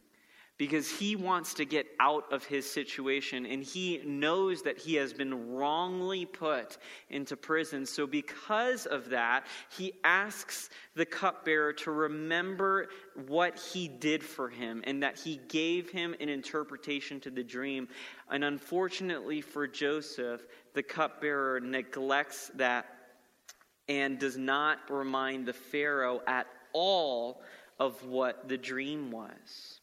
because 0.59 0.91
he 0.91 1.17
wants 1.17 1.55
to 1.55 1.65
get 1.65 1.87
out 2.01 2.33
of 2.33 2.45
his 2.45 2.69
situation 2.69 3.45
and 3.45 3.63
he 3.63 4.01
knows 4.05 4.63
that 4.63 4.79
he 4.79 4.95
has 4.95 5.13
been 5.13 5.53
wrongly 5.53 6.25
put 6.25 6.79
into 7.11 7.37
prison. 7.37 7.85
So, 7.85 8.07
because 8.07 8.87
of 8.87 9.11
that, 9.11 9.47
he 9.77 9.93
asks 10.03 10.71
the 10.95 11.05
cupbearer 11.05 11.73
to 11.75 11.91
remember 11.91 12.89
what 13.27 13.59
he 13.59 13.87
did 13.89 14.23
for 14.23 14.49
him 14.49 14.83
and 14.85 15.03
that 15.03 15.19
he 15.19 15.41
gave 15.49 15.91
him 15.91 16.15
an 16.21 16.29
interpretation 16.29 17.21
to 17.21 17.31
the 17.31 17.45
dream. 17.45 17.89
And 18.31 18.45
unfortunately 18.45 19.43
for 19.43 19.67
Joseph, 19.67 20.47
the 20.75 20.83
cupbearer 20.83 21.61
neglects 21.61 22.51
that 22.55 22.87
and 23.89 24.19
does 24.19 24.37
not 24.37 24.79
remind 24.91 25.47
the 25.47 25.53
Pharaoh 25.53 26.21
at 26.27 26.47
all 26.73 27.43
of 27.79 28.05
what 28.05 28.49
the 28.49 28.59
dream 28.59 29.11
was. 29.11 29.76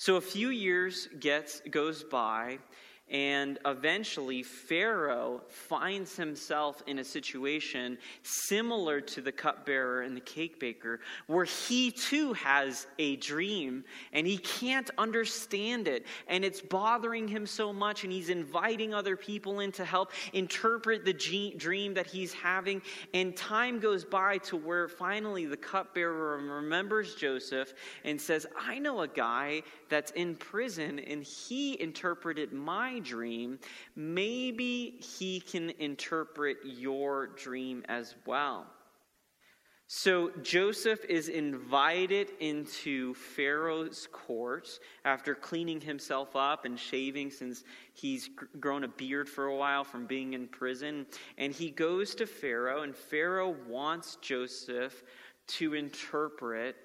So 0.00 0.14
a 0.14 0.20
few 0.20 0.50
years 0.50 1.08
gets 1.18 1.60
goes 1.72 2.04
by 2.04 2.60
and 3.10 3.58
eventually, 3.64 4.42
Pharaoh 4.42 5.40
finds 5.48 6.14
himself 6.14 6.82
in 6.86 6.98
a 6.98 7.04
situation 7.04 7.96
similar 8.22 9.00
to 9.00 9.22
the 9.22 9.32
cupbearer 9.32 10.02
and 10.02 10.14
the 10.14 10.20
cake 10.20 10.60
baker, 10.60 11.00
where 11.26 11.44
he 11.46 11.90
too 11.90 12.34
has 12.34 12.86
a 12.98 13.16
dream 13.16 13.84
and 14.12 14.26
he 14.26 14.36
can't 14.36 14.90
understand 14.98 15.88
it. 15.88 16.04
And 16.26 16.44
it's 16.44 16.60
bothering 16.60 17.28
him 17.28 17.46
so 17.46 17.72
much, 17.72 18.04
and 18.04 18.12
he's 18.12 18.28
inviting 18.28 18.92
other 18.92 19.16
people 19.16 19.60
in 19.60 19.72
to 19.72 19.84
help 19.84 20.12
interpret 20.34 21.04
the 21.04 21.12
dream 21.12 21.94
that 21.94 22.06
he's 22.06 22.34
having. 22.34 22.82
And 23.14 23.34
time 23.34 23.80
goes 23.80 24.04
by 24.04 24.38
to 24.38 24.56
where 24.56 24.86
finally 24.86 25.46
the 25.46 25.56
cupbearer 25.56 26.36
remembers 26.36 27.14
Joseph 27.14 27.72
and 28.04 28.20
says, 28.20 28.46
I 28.60 28.78
know 28.78 29.00
a 29.00 29.08
guy 29.08 29.62
that's 29.88 30.10
in 30.12 30.34
prison, 30.36 30.98
and 30.98 31.22
he 31.24 31.80
interpreted 31.80 32.52
my 32.52 32.97
dream, 33.00 33.58
maybe 33.96 34.98
he 35.00 35.40
can 35.40 35.70
interpret 35.78 36.58
your 36.64 37.26
dream 37.28 37.84
as 37.88 38.14
well. 38.26 38.66
So 39.90 40.30
Joseph 40.42 41.02
is 41.06 41.30
invited 41.30 42.32
into 42.40 43.14
Pharaoh's 43.14 44.06
court 44.12 44.68
after 45.06 45.34
cleaning 45.34 45.80
himself 45.80 46.36
up 46.36 46.66
and 46.66 46.78
shaving 46.78 47.30
since 47.30 47.64
he's 47.94 48.28
grown 48.60 48.84
a 48.84 48.88
beard 48.88 49.30
for 49.30 49.46
a 49.46 49.56
while 49.56 49.84
from 49.84 50.04
being 50.04 50.34
in 50.34 50.46
prison. 50.46 51.06
And 51.38 51.54
he 51.54 51.70
goes 51.70 52.14
to 52.16 52.26
Pharaoh, 52.26 52.82
and 52.82 52.94
Pharaoh 52.94 53.56
wants 53.66 54.18
Joseph 54.20 55.02
to 55.46 55.72
interpret 55.72 56.76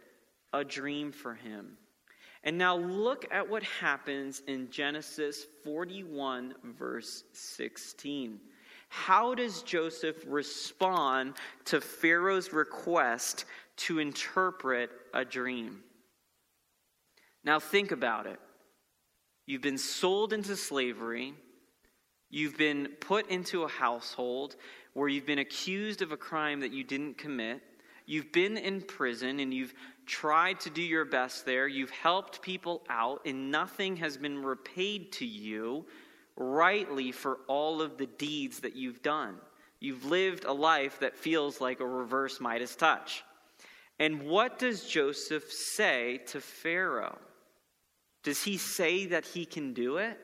a 0.54 0.64
dream 0.64 1.12
for 1.12 1.34
him. 1.34 1.78
And 2.44 2.58
now 2.58 2.78
look 2.78 3.26
at 3.32 3.50
what 3.50 3.64
happens 3.64 4.42
in 4.48 4.70
Genesis 4.70 5.46
41, 5.64 6.56
verse 6.78 7.24
16. 7.32 8.40
How 8.90 9.34
does 9.34 9.64
Joseph 9.64 10.24
respond 10.28 11.36
to 11.66 11.80
Pharaoh's 11.80 12.52
request 12.52 13.46
to 13.78 14.00
interpret 14.00 14.92
a 15.14 15.24
dream? 15.24 15.84
Now 17.44 17.60
think 17.60 17.92
about 17.92 18.28
it. 18.28 18.40
You've 19.46 19.62
been 19.62 19.78
sold 19.78 20.34
into 20.34 20.56
slavery. 20.56 21.34
You've 22.30 22.58
been 22.58 22.90
put 23.00 23.30
into 23.30 23.64
a 23.64 23.68
household 23.68 24.56
where 24.94 25.08
you've 25.08 25.26
been 25.26 25.40
accused 25.40 26.02
of 26.02 26.12
a 26.12 26.18
crime 26.18 26.60
that 26.60 26.72
you 26.72 26.84
didn't 26.84 27.18
commit. 27.18 27.62
You've 28.06 28.32
been 28.32 28.58
in 28.58 28.82
prison 28.82 29.40
and 29.40 29.54
you've 29.54 29.74
tried 30.06 30.60
to 30.62 30.70
do 30.70 30.82
your 30.82 31.06
best 31.06 31.46
there. 31.46 31.68
You've 31.68 31.90
helped 31.92 32.42
people 32.42 32.84
out, 32.90 33.22
and 33.26 33.52
nothing 33.52 33.98
has 33.98 34.18
been 34.18 34.44
repaid 34.44 35.12
to 35.14 35.26
you 35.26 35.86
rightly 36.36 37.12
for 37.12 37.40
all 37.48 37.82
of 37.82 37.98
the 37.98 38.08
deeds 38.08 38.62
that 38.62 38.76
you've 38.76 39.02
done. 39.02 39.36
You've 39.80 40.06
lived 40.06 40.46
a 40.46 40.54
life 40.54 41.00
that 41.00 41.16
feels 41.16 41.60
like 41.60 41.80
a 41.80 41.86
reverse 41.86 42.40
Midas 42.40 42.76
touch. 42.76 43.24
And 44.00 44.24
what 44.24 44.58
does 44.58 44.86
Joseph 44.86 45.52
say 45.52 46.22
to 46.28 46.40
Pharaoh? 46.42 47.20
Does 48.24 48.42
he 48.42 48.58
say 48.58 49.08
that 49.08 49.26
he 49.26 49.46
can 49.46 49.74
do 49.74 49.98
it? 49.98 50.18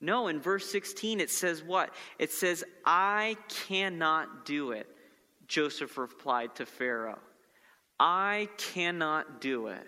No, 0.00 0.28
in 0.28 0.40
verse 0.40 0.70
16 0.70 1.20
it 1.20 1.30
says 1.30 1.62
what? 1.62 1.90
It 2.18 2.30
says, 2.30 2.64
I 2.84 3.36
cannot 3.66 4.44
do 4.44 4.72
it. 4.72 4.86
Joseph 5.46 5.98
replied 5.98 6.54
to 6.56 6.66
Pharaoh. 6.66 7.18
I 8.02 8.48
cannot 8.56 9.42
do 9.42 9.66
it. 9.66 9.86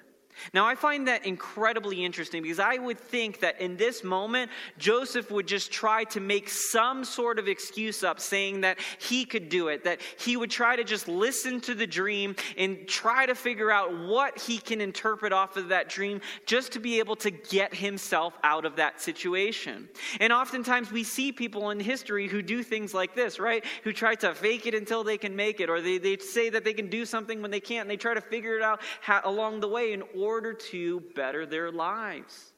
Now, 0.55 0.67
I 0.67 0.75
find 0.75 1.09
that 1.09 1.25
incredibly 1.25 2.05
interesting 2.05 2.43
because 2.43 2.59
I 2.59 2.77
would 2.77 2.99
think 2.99 3.41
that 3.41 3.61
in 3.61 3.77
this 3.77 4.03
moment, 4.03 4.51
Joseph 4.79 5.31
would 5.31 5.47
just 5.47 5.71
try 5.71 6.05
to 6.05 6.21
make 6.21 6.49
some 6.49 7.05
sort 7.05 7.39
of 7.39 7.49
excuse 7.49 8.03
up 8.03 8.19
saying 8.19 8.63
that 8.63 8.79
he 8.99 9.25
could 9.25 9.49
do 9.49 9.69
it, 9.69 9.85
that 9.85 10.01
he 10.19 10.37
would 10.37 10.51
try 10.51 10.77
to 10.77 10.85
just 10.85 11.07
listen 11.07 11.61
to 11.63 11.75
the 11.75 11.87
dream 11.87 12.35
and 12.57 12.89
try 12.89 13.27
to 13.27 13.35
figure 13.35 13.71
out 13.71 13.97
what 14.07 14.39
he 14.39 14.59
can 14.59 14.81
interpret 14.81 15.33
off 15.33 15.57
of 15.57 15.69
that 15.69 15.89
dream 15.89 16.21
just 16.47 16.73
to 16.73 16.81
be 16.81 16.99
able 16.99 17.17
to 17.17 17.31
get 17.31 17.75
himself 17.75 18.35
out 18.43 18.65
of 18.65 18.77
that 18.77 19.01
situation. 19.01 19.89
And 20.19 20.33
oftentimes 20.33 20.91
we 20.91 21.05
see 21.05 21.31
people 21.31 21.71
in 21.71 21.79
history 21.79 22.27
who 22.27 22.43
do 22.43 22.63
things 22.63 22.95
like 22.95 23.15
this, 23.15 23.39
right? 23.39 23.65
Who 23.85 23.93
try 23.93 24.15
to 24.17 24.35
fake 24.35 24.67
it 24.67 24.75
until 24.75 25.05
they 25.05 25.19
can 25.19 25.37
make 25.37 25.61
it, 25.61 25.71
or 25.71 25.81
they, 25.81 25.99
they 25.99 26.17
say 26.19 26.51
that 26.51 26.65
they 26.65 26.73
can 26.73 26.89
do 26.89 27.05
something 27.05 27.43
when 27.43 27.51
they 27.51 27.61
can't, 27.61 27.83
and 27.83 27.91
they 27.91 27.97
try 27.97 28.15
to 28.15 28.21
figure 28.21 28.57
it 28.57 28.63
out 28.63 28.81
how, 29.01 29.21
along 29.25 29.61
the 29.61 29.69
way 29.69 29.93
in 29.93 30.03
order 30.03 30.22
to 30.53 31.01
better 31.15 31.47
their 31.47 31.71
lives. 31.71 32.53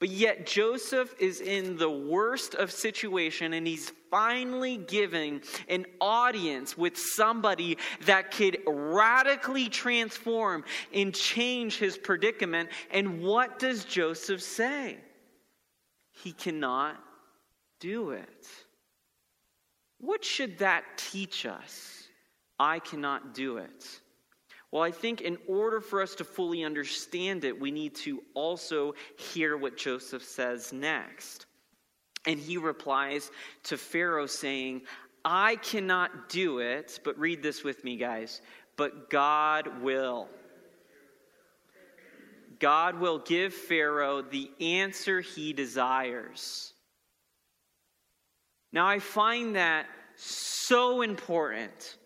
But 0.00 0.08
yet, 0.08 0.46
Joseph 0.46 1.14
is 1.20 1.42
in 1.42 1.76
the 1.76 1.90
worst 1.90 2.54
of 2.54 2.72
situation, 2.72 3.52
and 3.52 3.66
he's 3.66 3.92
finally 4.10 4.78
giving 4.78 5.42
an 5.68 5.84
audience 6.00 6.76
with 6.76 6.96
somebody 6.96 7.76
that 8.06 8.30
could 8.30 8.58
radically 8.66 9.68
transform 9.68 10.64
and 10.94 11.14
change 11.14 11.76
his 11.76 11.98
predicament. 11.98 12.70
And 12.90 13.20
what 13.20 13.58
does 13.58 13.84
Joseph 13.84 14.40
say? 14.40 14.96
He 16.12 16.32
cannot 16.32 16.96
do 17.78 18.10
it. 18.10 18.46
What 19.98 20.24
should 20.24 20.58
that 20.58 20.84
teach 20.96 21.44
us? 21.44 22.04
I 22.58 22.78
cannot 22.78 23.34
do 23.34 23.58
it. 23.58 24.00
Well, 24.72 24.82
I 24.82 24.92
think 24.92 25.20
in 25.20 25.36
order 25.48 25.80
for 25.80 26.00
us 26.00 26.14
to 26.16 26.24
fully 26.24 26.64
understand 26.64 27.44
it, 27.44 27.60
we 27.60 27.70
need 27.70 27.94
to 27.96 28.22
also 28.34 28.94
hear 29.16 29.56
what 29.56 29.76
Joseph 29.76 30.22
says 30.22 30.72
next. 30.72 31.46
And 32.26 32.38
he 32.38 32.56
replies 32.56 33.30
to 33.64 33.76
Pharaoh 33.76 34.26
saying, 34.26 34.82
I 35.24 35.56
cannot 35.56 36.28
do 36.28 36.60
it, 36.60 37.00
but 37.04 37.18
read 37.18 37.42
this 37.42 37.64
with 37.64 37.82
me, 37.82 37.96
guys, 37.96 38.40
but 38.76 39.10
God 39.10 39.82
will. 39.82 40.28
God 42.60 43.00
will 43.00 43.18
give 43.18 43.54
Pharaoh 43.54 44.22
the 44.22 44.50
answer 44.60 45.20
he 45.20 45.52
desires. 45.52 46.74
Now, 48.72 48.86
I 48.86 49.00
find 49.00 49.56
that 49.56 49.86
so 50.16 51.02
important 51.02 51.96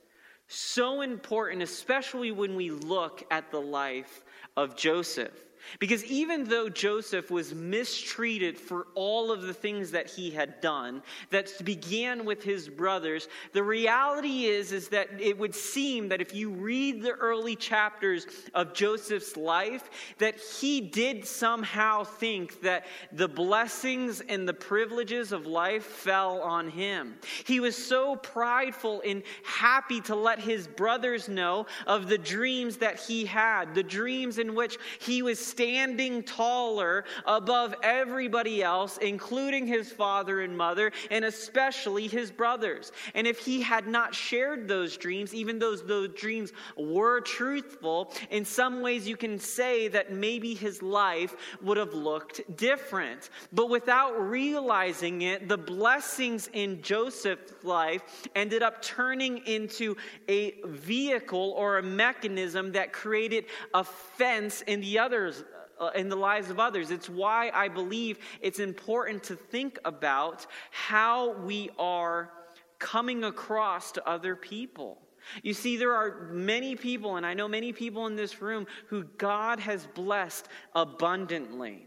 so 0.54 1.02
important, 1.02 1.62
especially 1.62 2.30
when 2.30 2.54
we 2.54 2.70
look 2.70 3.24
at 3.30 3.50
the 3.50 3.60
life 3.60 4.22
of 4.56 4.76
Joseph. 4.76 5.32
Because 5.78 6.04
even 6.04 6.44
though 6.44 6.68
Joseph 6.68 7.30
was 7.30 7.54
mistreated 7.54 8.58
for 8.58 8.86
all 8.94 9.32
of 9.32 9.42
the 9.42 9.54
things 9.54 9.90
that 9.90 10.10
he 10.10 10.30
had 10.30 10.60
done, 10.60 11.02
that 11.30 11.52
began 11.64 12.24
with 12.24 12.42
his 12.42 12.68
brothers, 12.68 13.28
the 13.52 13.62
reality 13.62 14.46
is, 14.46 14.72
is 14.72 14.88
that 14.88 15.08
it 15.20 15.38
would 15.38 15.54
seem 15.54 16.08
that 16.08 16.20
if 16.20 16.34
you 16.34 16.50
read 16.50 17.02
the 17.02 17.12
early 17.12 17.56
chapters 17.56 18.26
of 18.54 18.74
Joseph's 18.74 19.36
life, 19.36 19.90
that 20.18 20.38
he 20.38 20.80
did 20.80 21.26
somehow 21.26 22.04
think 22.04 22.60
that 22.62 22.86
the 23.12 23.28
blessings 23.28 24.20
and 24.20 24.48
the 24.48 24.54
privileges 24.54 25.32
of 25.32 25.46
life 25.46 25.84
fell 25.84 26.40
on 26.40 26.68
him. 26.68 27.14
He 27.44 27.60
was 27.60 27.76
so 27.76 28.16
prideful 28.16 29.02
and 29.04 29.22
happy 29.44 30.00
to 30.02 30.14
let 30.14 30.38
his 30.38 30.66
brothers 30.66 31.28
know 31.28 31.66
of 31.86 32.08
the 32.08 32.18
dreams 32.18 32.78
that 32.78 33.00
he 33.00 33.24
had, 33.24 33.74
the 33.74 33.82
dreams 33.82 34.38
in 34.38 34.54
which 34.54 34.78
he 35.00 35.22
was 35.22 35.38
standing 35.54 36.24
taller 36.24 37.04
above 37.26 37.76
everybody 37.82 38.60
else, 38.60 38.98
including 38.98 39.68
his 39.68 39.92
father 39.92 40.40
and 40.40 40.58
mother, 40.58 40.90
and 41.12 41.24
especially 41.24 42.08
his 42.08 42.32
brothers. 42.32 42.90
And 43.14 43.24
if 43.24 43.38
he 43.38 43.62
had 43.62 43.86
not 43.86 44.14
shared 44.14 44.66
those 44.66 44.96
dreams, 44.96 45.32
even 45.32 45.60
though 45.60 45.76
those 45.76 46.08
dreams 46.14 46.52
were 46.76 47.20
truthful, 47.20 48.12
in 48.30 48.44
some 48.44 48.82
ways 48.82 49.06
you 49.06 49.16
can 49.16 49.38
say 49.38 49.86
that 49.88 50.12
maybe 50.12 50.54
his 50.54 50.82
life 50.82 51.36
would 51.62 51.76
have 51.76 51.94
looked 51.94 52.40
different. 52.56 53.30
But 53.52 53.70
without 53.70 54.20
realizing 54.20 55.22
it, 55.22 55.48
the 55.48 55.58
blessings 55.58 56.48
in 56.52 56.82
Joseph's 56.82 57.62
life 57.62 58.02
ended 58.34 58.64
up 58.64 58.82
turning 58.82 59.38
into 59.46 59.96
a 60.28 60.56
vehicle 60.64 61.54
or 61.56 61.78
a 61.78 61.82
mechanism 61.82 62.72
that 62.72 62.92
created 62.92 63.44
offense 63.72 64.62
in 64.62 64.80
the 64.80 64.98
others 64.98 65.43
Uh, 65.84 65.90
in 65.94 66.08
the 66.08 66.16
lives 66.16 66.48
of 66.50 66.58
others. 66.58 66.90
It's 66.90 67.10
why 67.10 67.50
I 67.52 67.68
believe 67.68 68.18
it's 68.40 68.58
important 68.58 69.22
to 69.24 69.36
think 69.36 69.78
about 69.84 70.46
how 70.70 71.32
we 71.32 71.70
are 71.78 72.30
coming 72.78 73.24
across 73.24 73.92
to 73.92 74.08
other 74.08 74.34
people. 74.34 74.98
You 75.42 75.52
see, 75.52 75.76
there 75.76 75.94
are 75.94 76.28
many 76.30 76.74
people, 76.74 77.16
and 77.16 77.26
I 77.26 77.34
know 77.34 77.48
many 77.48 77.72
people 77.72 78.06
in 78.06 78.16
this 78.16 78.40
room, 78.40 78.66
who 78.88 79.04
God 79.18 79.60
has 79.60 79.86
blessed 79.94 80.48
abundantly 80.74 81.86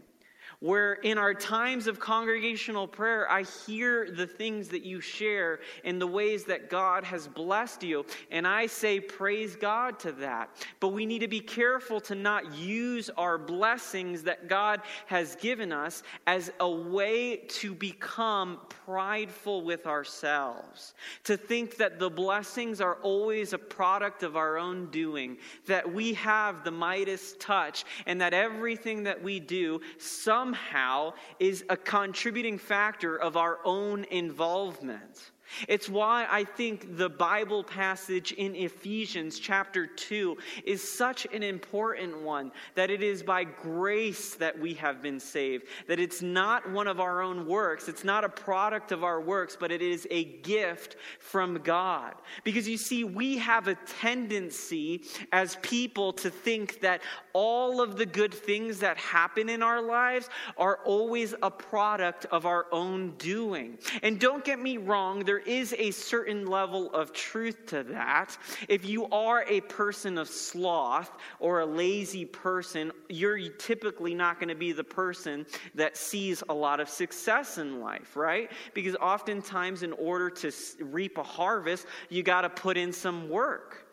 where 0.60 0.94
in 0.94 1.18
our 1.18 1.34
times 1.34 1.86
of 1.86 2.00
congregational 2.00 2.88
prayer, 2.88 3.30
I 3.30 3.42
hear 3.66 4.10
the 4.10 4.26
things 4.26 4.68
that 4.68 4.84
you 4.84 5.00
share 5.00 5.60
and 5.84 6.00
the 6.00 6.06
ways 6.06 6.44
that 6.44 6.68
God 6.68 7.04
has 7.04 7.28
blessed 7.28 7.84
you. 7.84 8.04
And 8.30 8.46
I 8.46 8.66
say, 8.66 8.98
praise 8.98 9.54
God 9.54 10.00
to 10.00 10.12
that. 10.12 10.50
But 10.80 10.88
we 10.88 11.06
need 11.06 11.20
to 11.20 11.28
be 11.28 11.40
careful 11.40 12.00
to 12.02 12.16
not 12.16 12.54
use 12.54 13.08
our 13.16 13.38
blessings 13.38 14.24
that 14.24 14.48
God 14.48 14.80
has 15.06 15.36
given 15.36 15.72
us 15.72 16.02
as 16.26 16.50
a 16.58 16.68
way 16.68 17.36
to 17.36 17.72
become 17.74 18.58
prideful 18.84 19.62
with 19.62 19.86
ourselves, 19.86 20.94
to 21.24 21.36
think 21.36 21.76
that 21.76 22.00
the 22.00 22.10
blessings 22.10 22.80
are 22.80 22.96
always 23.02 23.52
a 23.52 23.58
product 23.58 24.24
of 24.24 24.36
our 24.36 24.58
own 24.58 24.90
doing, 24.90 25.36
that 25.66 25.92
we 25.92 26.14
have 26.14 26.64
the 26.64 26.70
Midas 26.70 27.36
touch, 27.38 27.84
and 28.06 28.20
that 28.20 28.34
everything 28.34 29.04
that 29.04 29.22
we 29.22 29.38
do, 29.38 29.80
some 29.98 30.47
somehow 30.48 31.12
is 31.38 31.62
a 31.68 31.76
contributing 31.76 32.56
factor 32.56 33.16
of 33.16 33.36
our 33.36 33.58
own 33.64 34.04
involvement. 34.04 35.30
It's 35.66 35.88
why 35.88 36.26
I 36.30 36.44
think 36.44 36.96
the 36.96 37.08
Bible 37.08 37.64
passage 37.64 38.32
in 38.32 38.54
Ephesians 38.54 39.38
chapter 39.38 39.86
2 39.86 40.36
is 40.64 40.86
such 40.86 41.26
an 41.32 41.42
important 41.42 42.20
one 42.20 42.52
that 42.74 42.90
it 42.90 43.02
is 43.02 43.22
by 43.22 43.44
grace 43.44 44.34
that 44.36 44.58
we 44.58 44.74
have 44.74 45.02
been 45.02 45.18
saved, 45.20 45.66
that 45.86 45.98
it's 45.98 46.22
not 46.22 46.70
one 46.70 46.86
of 46.86 47.00
our 47.00 47.22
own 47.22 47.46
works, 47.46 47.88
it's 47.88 48.04
not 48.04 48.24
a 48.24 48.28
product 48.28 48.92
of 48.92 49.04
our 49.04 49.20
works, 49.20 49.56
but 49.58 49.72
it 49.72 49.82
is 49.82 50.06
a 50.10 50.24
gift 50.24 50.96
from 51.18 51.54
God. 51.62 52.14
Because 52.44 52.68
you 52.68 52.76
see, 52.76 53.04
we 53.04 53.38
have 53.38 53.68
a 53.68 53.74
tendency 54.00 55.02
as 55.32 55.56
people 55.62 56.12
to 56.14 56.30
think 56.30 56.80
that 56.80 57.00
all 57.38 57.80
of 57.80 57.96
the 57.96 58.04
good 58.04 58.34
things 58.34 58.80
that 58.80 58.96
happen 58.96 59.48
in 59.48 59.62
our 59.62 59.80
lives 59.80 60.28
are 60.56 60.80
always 60.84 61.36
a 61.40 61.48
product 61.48 62.26
of 62.32 62.46
our 62.46 62.66
own 62.72 63.12
doing. 63.16 63.78
And 64.02 64.18
don't 64.18 64.44
get 64.44 64.58
me 64.58 64.76
wrong, 64.76 65.20
there 65.20 65.38
is 65.38 65.72
a 65.78 65.92
certain 65.92 66.46
level 66.46 66.92
of 66.92 67.12
truth 67.12 67.64
to 67.66 67.84
that. 67.84 68.36
If 68.68 68.84
you 68.84 69.06
are 69.10 69.44
a 69.46 69.60
person 69.60 70.18
of 70.18 70.28
sloth 70.28 71.12
or 71.38 71.60
a 71.60 71.66
lazy 71.66 72.24
person, 72.24 72.90
you're 73.08 73.38
typically 73.50 74.16
not 74.16 74.40
going 74.40 74.48
to 74.48 74.56
be 74.56 74.72
the 74.72 74.82
person 74.82 75.46
that 75.76 75.96
sees 75.96 76.42
a 76.48 76.54
lot 76.54 76.80
of 76.80 76.88
success 76.88 77.58
in 77.58 77.80
life, 77.80 78.16
right? 78.16 78.50
Because 78.74 78.96
oftentimes, 78.96 79.84
in 79.84 79.92
order 79.92 80.28
to 80.28 80.50
reap 80.80 81.18
a 81.18 81.22
harvest, 81.22 81.86
you 82.08 82.24
got 82.24 82.40
to 82.40 82.50
put 82.50 82.76
in 82.76 82.92
some 82.92 83.28
work. 83.28 83.87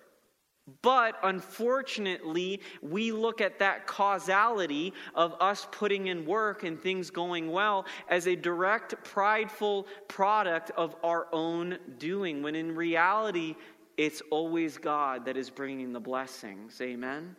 But 0.81 1.15
unfortunately, 1.21 2.59
we 2.81 3.11
look 3.11 3.39
at 3.39 3.59
that 3.59 3.85
causality 3.85 4.93
of 5.13 5.35
us 5.39 5.67
putting 5.71 6.07
in 6.07 6.25
work 6.25 6.63
and 6.63 6.81
things 6.81 7.11
going 7.11 7.51
well 7.51 7.85
as 8.09 8.27
a 8.27 8.35
direct, 8.35 8.95
prideful 9.03 9.85
product 10.07 10.71
of 10.71 10.95
our 11.03 11.27
own 11.31 11.77
doing, 11.99 12.41
when 12.41 12.55
in 12.55 12.73
reality, 12.73 13.55
it's 13.97 14.21
always 14.31 14.77
God 14.77 15.25
that 15.25 15.37
is 15.37 15.51
bringing 15.51 15.93
the 15.93 15.99
blessings. 15.99 16.81
Amen? 16.81 17.35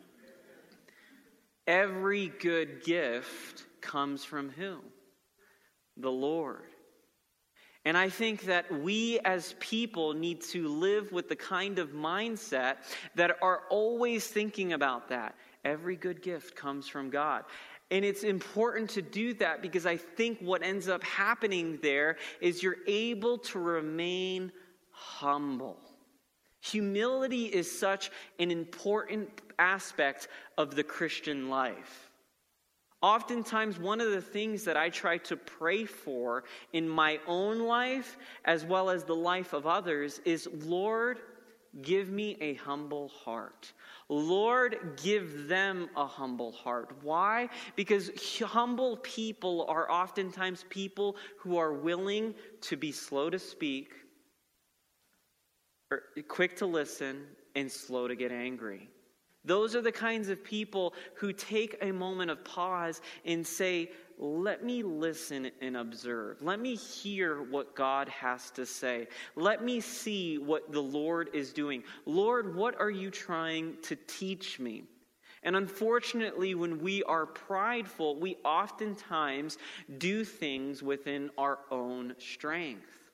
Every 1.67 2.29
good 2.29 2.85
gift 2.85 3.65
comes 3.81 4.25
from 4.25 4.51
who? 4.51 4.79
The 5.97 6.13
Lord. 6.13 6.76
And 7.87 7.97
I 7.97 8.09
think 8.09 8.47
that 8.47 8.81
we 8.81 9.21
as 9.21 9.55
people 9.61 10.13
need 10.13 10.41
to 10.51 10.67
live 10.67 11.13
with 11.13 11.29
the 11.29 11.37
kind 11.37 11.79
of 11.79 11.91
mindset 11.91 12.79
that 13.15 13.37
are 13.41 13.63
always 13.71 14.27
thinking 14.27 14.73
about 14.73 15.09
that. 15.11 15.37
Every 15.65 15.95
good 15.95 16.21
gift 16.21 16.57
comes 16.57 16.89
from 16.89 17.11
God. 17.11 17.45
And 17.93 18.05
it's 18.05 18.25
important 18.25 18.91
to 18.91 19.03
do 19.03 19.35
that 19.35 19.63
because 19.63 19.87
I 19.87 19.99
think 19.99 20.41
what 20.41 20.65
ends 20.65 20.89
up 20.89 21.05
happening 21.05 21.79
there 21.81 22.17
is 22.41 22.61
you're 22.61 22.79
able 22.89 23.39
to 23.39 23.61
remain 23.61 24.51
humble. 24.91 25.79
Humility 26.63 27.45
is 27.45 27.71
such 27.71 28.11
an 28.41 28.51
important 28.51 29.31
aspect 29.61 30.27
of 30.59 30.75
the 30.75 30.83
Christian 30.83 31.49
life. 31.49 32.06
Oftentimes, 33.03 33.79
one 33.79 34.01
of 34.01 34.11
the 34.11 34.23
things 34.23 34.65
that 34.65 34.77
I 34.77 34.89
try 34.89 35.19
to 35.19 35.37
pray 35.37 35.85
for 35.85 36.45
in 36.73 36.89
my 36.89 37.21
own 37.27 37.61
life, 37.61 38.17
as 38.45 38.65
well 38.65 38.89
as 38.91 39.05
the 39.05 39.15
life 39.15 39.53
of 39.53 39.67
others, 39.67 40.21
is 40.25 40.49
Lord, 40.65 41.21
give 41.83 42.09
me 42.09 42.39
a 42.41 42.55
humble 42.55 43.09
heart. 43.09 43.73
Lord, 44.09 44.99
give 45.03 45.47
them 45.47 45.91
a 45.95 46.07
humble 46.07 46.53
heart. 46.53 46.97
Why? 47.03 47.49
Because 47.75 48.11
humble 48.41 48.97
people 48.99 49.67
are 49.69 49.91
oftentimes 49.91 50.65
people 50.71 51.17
who 51.39 51.59
are 51.59 51.75
willing 51.75 52.35
to 52.63 52.77
be 52.77 52.93
slow 52.93 53.29
to 53.29 53.39
speak, 53.39 53.93
quick 56.29 56.57
to 56.57 56.67
listen, 56.67 57.25
and 57.57 57.71
slow 57.71 58.09
to 58.09 58.15
get 58.15 58.33
angry. 58.33 58.89
Those 59.47 59.75
are 59.75 59.81
the 59.81 59.93
kinds 59.93 60.29
of 60.29 60.45
people 60.45 60.93
who 61.15 61.33
take 61.33 61.79
a 61.81 61.93
moment 61.93 62.31
of 62.31 62.45
pause 62.45 63.01
and 63.25 63.47
say, 63.47 63.91
Let 64.19 64.65
me 64.65 64.83
listen 64.83 65.51
and 65.61 65.77
observe. 65.77 66.43
Let 66.43 66.61
me 66.61 66.75
hear 66.75 67.43
what 67.43 67.75
God 67.75 68.09
has 68.09 68.51
to 68.53 68.67
say. 68.67 69.07
Let 69.37 69.65
me 69.65 69.81
see 69.81 70.39
what 70.39 70.73
the 70.73 70.83
Lord 70.83 71.31
is 71.33 71.53
doing. 71.53 71.85
Lord, 72.05 72.55
what 72.55 72.79
are 72.81 72.91
you 72.91 73.11
trying 73.11 73.77
to 73.83 73.97
teach 73.97 74.59
me? 74.59 74.85
And 75.43 75.55
unfortunately, 75.55 76.57
when 76.57 76.81
we 76.81 77.05
are 77.05 77.25
prideful, 77.25 78.19
we 78.19 78.37
oftentimes 78.45 79.59
do 79.99 80.25
things 80.25 80.83
within 80.83 81.31
our 81.39 81.61
own 81.71 82.17
strength. 82.19 83.06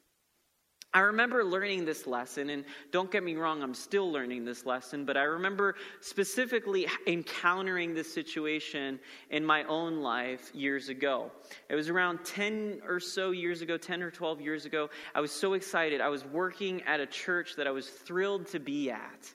I 0.95 1.01
remember 1.01 1.43
learning 1.43 1.87
this 1.87 2.07
lesson, 2.07 2.51
and 2.51 2.67
don't 2.91 3.11
get 3.11 3.23
me 3.23 3.35
wrong, 3.35 3.63
I'm 3.63 3.73
still 3.73 4.13
learning 4.13 4.45
this 4.45 4.67
lesson, 4.67 5.07
but 5.07 5.17
I 5.17 5.23
remember 5.23 5.75
specifically 6.01 6.87
encountering 7.07 7.95
this 7.95 8.13
situation 8.13 9.01
in 9.31 9.43
my 9.43 9.65
own 9.65 10.03
life 10.03 10.55
years 10.55 10.91
ago. 10.91 11.31
It 11.71 11.77
was 11.77 11.89
around 11.89 12.25
10 12.27 12.83
or 12.87 13.01
so 13.01 13.31
years 13.31 13.63
ago, 13.63 13.79
10 13.79 14.03
or 14.03 14.11
12 14.11 14.43
years 14.43 14.67
ago. 14.67 14.91
I 15.15 15.23
was 15.23 15.33
so 15.33 15.55
excited. 15.55 16.03
I 16.03 16.11
was 16.11 16.27
working 16.27 16.83
at 16.83 17.01
a 17.01 17.07
church 17.07 17.57
that 17.57 17.67
I 17.67 17.71
was 17.71 17.89
thrilled 17.89 18.47
to 18.49 18.61
be 18.61 18.91
at. 18.91 19.33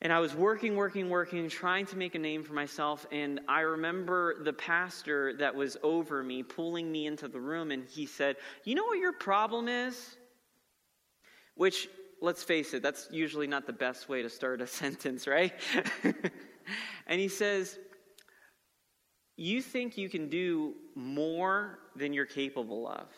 And 0.00 0.12
I 0.12 0.18
was 0.18 0.34
working, 0.34 0.76
working, 0.76 1.10
working, 1.10 1.46
trying 1.48 1.84
to 1.86 1.96
make 1.96 2.14
a 2.14 2.18
name 2.18 2.42
for 2.42 2.54
myself. 2.54 3.06
And 3.12 3.38
I 3.48 3.60
remember 3.60 4.42
the 4.42 4.52
pastor 4.52 5.34
that 5.34 5.54
was 5.54 5.76
over 5.82 6.24
me 6.24 6.42
pulling 6.42 6.90
me 6.90 7.06
into 7.06 7.28
the 7.28 7.38
room, 7.38 7.70
and 7.70 7.84
he 7.84 8.06
said, 8.06 8.36
You 8.64 8.74
know 8.74 8.84
what 8.84 8.98
your 8.98 9.12
problem 9.12 9.68
is? 9.68 10.16
Which, 11.54 11.88
let's 12.20 12.42
face 12.42 12.74
it, 12.74 12.82
that's 12.82 13.08
usually 13.10 13.46
not 13.46 13.66
the 13.66 13.72
best 13.72 14.08
way 14.08 14.22
to 14.22 14.30
start 14.30 14.60
a 14.60 14.66
sentence, 14.82 15.26
right? 15.26 15.52
and 17.06 17.20
he 17.20 17.28
says, 17.28 17.78
You 19.36 19.62
think 19.62 19.96
you 19.96 20.08
can 20.08 20.28
do 20.28 20.74
more 20.94 21.78
than 21.96 22.12
you're 22.12 22.26
capable 22.26 22.88
of. 22.88 23.08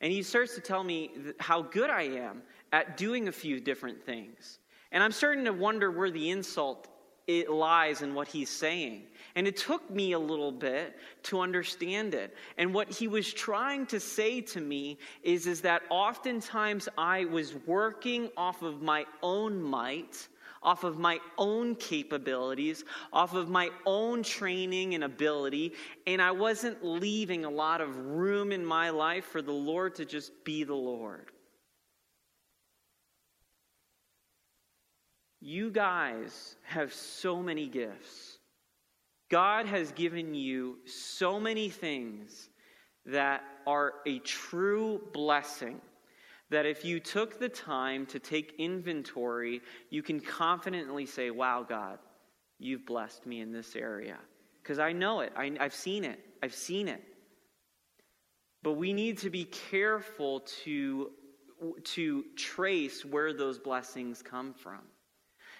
And 0.00 0.12
he 0.12 0.22
starts 0.22 0.54
to 0.54 0.60
tell 0.60 0.84
me 0.84 1.10
how 1.38 1.62
good 1.62 1.88
I 1.88 2.02
am 2.02 2.42
at 2.72 2.96
doing 2.96 3.28
a 3.28 3.32
few 3.32 3.60
different 3.60 4.02
things. 4.02 4.58
And 4.92 5.02
I'm 5.02 5.12
starting 5.12 5.44
to 5.44 5.52
wonder 5.52 5.90
where 5.90 6.10
the 6.10 6.30
insult 6.30 6.88
it 7.26 7.50
lies 7.50 8.02
in 8.02 8.14
what 8.14 8.28
he's 8.28 8.50
saying. 8.50 9.04
And 9.36 9.46
it 9.46 9.58
took 9.58 9.88
me 9.90 10.12
a 10.12 10.18
little 10.18 10.50
bit 10.50 10.96
to 11.24 11.40
understand 11.40 12.14
it. 12.14 12.34
And 12.56 12.72
what 12.72 12.90
he 12.90 13.06
was 13.06 13.32
trying 13.32 13.84
to 13.86 14.00
say 14.00 14.40
to 14.40 14.60
me 14.60 14.98
is, 15.22 15.46
is 15.46 15.60
that 15.60 15.82
oftentimes 15.90 16.88
I 16.96 17.26
was 17.26 17.54
working 17.66 18.30
off 18.36 18.62
of 18.62 18.80
my 18.80 19.04
own 19.22 19.62
might, 19.62 20.26
off 20.62 20.84
of 20.84 20.98
my 20.98 21.20
own 21.36 21.74
capabilities, 21.74 22.84
off 23.12 23.34
of 23.34 23.50
my 23.50 23.70
own 23.84 24.22
training 24.22 24.94
and 24.94 25.04
ability, 25.04 25.74
and 26.06 26.22
I 26.22 26.32
wasn't 26.32 26.82
leaving 26.82 27.44
a 27.44 27.50
lot 27.50 27.82
of 27.82 27.94
room 27.94 28.52
in 28.52 28.64
my 28.64 28.88
life 28.88 29.26
for 29.26 29.42
the 29.42 29.52
Lord 29.52 29.94
to 29.96 30.06
just 30.06 30.32
be 30.44 30.64
the 30.64 30.74
Lord. 30.74 31.30
You 35.40 35.70
guys 35.70 36.56
have 36.64 36.92
so 36.92 37.42
many 37.42 37.68
gifts. 37.68 38.25
God 39.30 39.66
has 39.66 39.92
given 39.92 40.34
you 40.34 40.78
so 40.86 41.40
many 41.40 41.68
things 41.68 42.48
that 43.06 43.42
are 43.66 43.94
a 44.06 44.18
true 44.20 45.00
blessing. 45.12 45.80
That 46.50 46.64
if 46.64 46.84
you 46.84 47.00
took 47.00 47.40
the 47.40 47.48
time 47.48 48.06
to 48.06 48.20
take 48.20 48.54
inventory, 48.58 49.62
you 49.90 50.02
can 50.02 50.20
confidently 50.20 51.04
say, 51.06 51.30
Wow, 51.30 51.66
God, 51.68 51.98
you've 52.60 52.86
blessed 52.86 53.26
me 53.26 53.40
in 53.40 53.52
this 53.52 53.74
area. 53.74 54.18
Because 54.62 54.78
I 54.78 54.92
know 54.92 55.20
it, 55.20 55.32
I, 55.36 55.56
I've 55.58 55.74
seen 55.74 56.04
it, 56.04 56.20
I've 56.42 56.54
seen 56.54 56.86
it. 56.86 57.02
But 58.62 58.74
we 58.74 58.92
need 58.92 59.18
to 59.18 59.30
be 59.30 59.44
careful 59.44 60.40
to, 60.64 61.10
to 61.82 62.24
trace 62.36 63.04
where 63.04 63.32
those 63.32 63.58
blessings 63.58 64.22
come 64.22 64.54
from. 64.54 64.80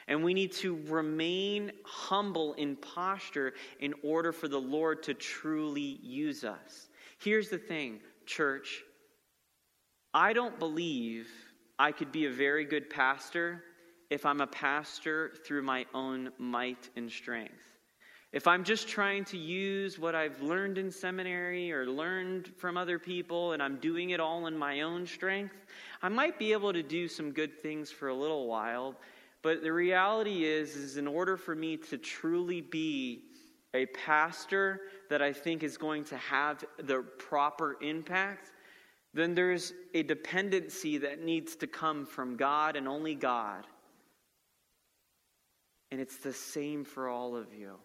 And 0.09 0.23
we 0.23 0.35
need 0.35 0.53
to 0.53 0.79
remain 0.88 1.73
humble 1.85 2.55
in 2.55 2.77
posture 2.77 3.55
in 3.81 3.95
order 4.05 4.33
for 4.33 4.47
the 4.47 4.61
Lord 4.61 5.03
to 5.05 5.14
truly 5.14 5.99
use 6.03 6.45
us. 6.45 6.88
Here's 7.19 7.49
the 7.49 7.59
thing, 7.59 8.01
church. 8.25 8.83
I 10.14 10.33
don't 10.33 10.59
believe 10.59 11.29
I 11.79 11.92
could 11.92 12.12
be 12.12 12.27
a 12.27 12.31
very 12.31 12.64
good 12.64 12.88
pastor 12.88 13.62
if 14.09 14.25
I'm 14.25 14.40
a 14.40 14.47
pastor 14.47 15.33
through 15.45 15.62
my 15.62 15.85
own 15.92 16.31
might 16.38 16.88
and 16.97 17.11
strength. 17.11 17.55
If 18.33 18.47
I'm 18.47 18.64
just 18.64 18.88
trying 18.88 19.25
to 19.27 19.38
use 19.38 19.99
what 19.99 20.14
I've 20.14 20.42
learned 20.42 20.79
in 20.79 20.90
seminary 20.90 21.73
or 21.73 21.87
learned 21.87 22.49
from 22.59 22.77
other 22.77 22.99
people 22.99 23.53
and 23.53 23.62
I'm 23.62 23.77
doing 23.77 24.11
it 24.11 24.21
all 24.21 24.47
in 24.47 24.57
my 24.57 24.83
own 24.83 25.07
strength, 25.07 25.55
I 26.03 26.09
might 26.09 26.38
be 26.38 26.53
able 26.53 26.73
to 26.73 26.83
do 26.83 27.09
some 27.09 27.31
good 27.31 27.62
things 27.62 27.90
for 27.90 28.09
a 28.09 28.14
little 28.14 28.47
while, 28.47 28.95
but 29.46 29.62
the 29.62 29.72
reality 29.72 30.42
is, 30.42 30.74
is 30.74 30.96
in 30.96 31.06
order 31.06 31.37
for 31.37 31.54
me 31.54 31.76
to 31.76 31.96
truly 31.96 32.61
be 32.61 33.22
a 33.74 33.87
pastor 33.87 34.80
that 35.09 35.22
I 35.22 35.32
think 35.32 35.62
is 35.62 35.78
going 35.78 36.02
to 36.06 36.16
have 36.16 36.64
the 36.82 37.04
proper 37.16 37.76
impact, 37.80 38.50
then 39.14 39.37
there's 39.37 39.72
a 39.94 40.02
dependency 40.02 40.98
that 40.98 41.22
needs 41.22 41.54
to 41.56 41.68
come 41.68 42.06
from 42.06 42.37
God 42.37 42.74
and 42.74 42.88
only 42.88 43.14
God. 43.14 43.68
And 45.92 46.00
it's 46.00 46.16
the 46.16 46.32
same 46.32 46.85
for 46.85 47.09
all 47.09 47.37
of 47.37 47.54
you. 47.54 47.76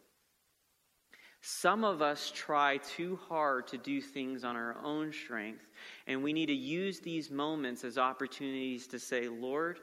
Some 1.42 1.84
of 1.84 2.02
us 2.02 2.32
try 2.34 2.78
too 2.78 3.20
hard 3.30 3.68
to 3.68 3.78
do 3.78 4.02
things 4.02 4.44
on 4.44 4.56
our 4.56 4.78
own 4.84 5.14
strength, 5.14 5.68
and 6.08 6.24
we 6.24 6.34
need 6.34 6.48
to 6.48 6.54
use 6.54 7.02
these 7.02 7.30
moments 7.30 7.84
as 7.84 8.00
opportunities 8.00 8.88
to 8.88 8.98
say, 8.98 9.28
Lord, 9.28 9.78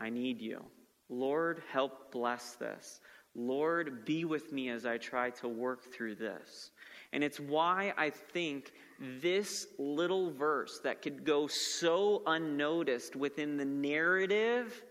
I 0.00 0.10
need 0.10 0.40
you. 0.40 0.64
Lord, 1.08 1.62
help 1.70 2.12
bless 2.12 2.54
this. 2.54 3.00
Lord, 3.34 4.04
be 4.04 4.24
with 4.24 4.52
me 4.52 4.70
as 4.70 4.86
I 4.86 4.98
try 4.98 5.30
to 5.30 5.48
work 5.48 5.92
through 5.92 6.16
this. 6.16 6.70
And 7.12 7.22
it's 7.22 7.38
why 7.38 7.92
I 7.96 8.10
think 8.10 8.72
this 9.20 9.66
little 9.78 10.30
verse 10.30 10.80
that 10.84 11.02
could 11.02 11.24
go 11.24 11.46
so 11.46 12.22
unnoticed 12.26 13.16
within 13.16 13.56
the 13.56 13.64
narrative 13.64 14.82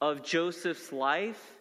of 0.00 0.22
Joseph's 0.22 0.92
life 0.92 1.58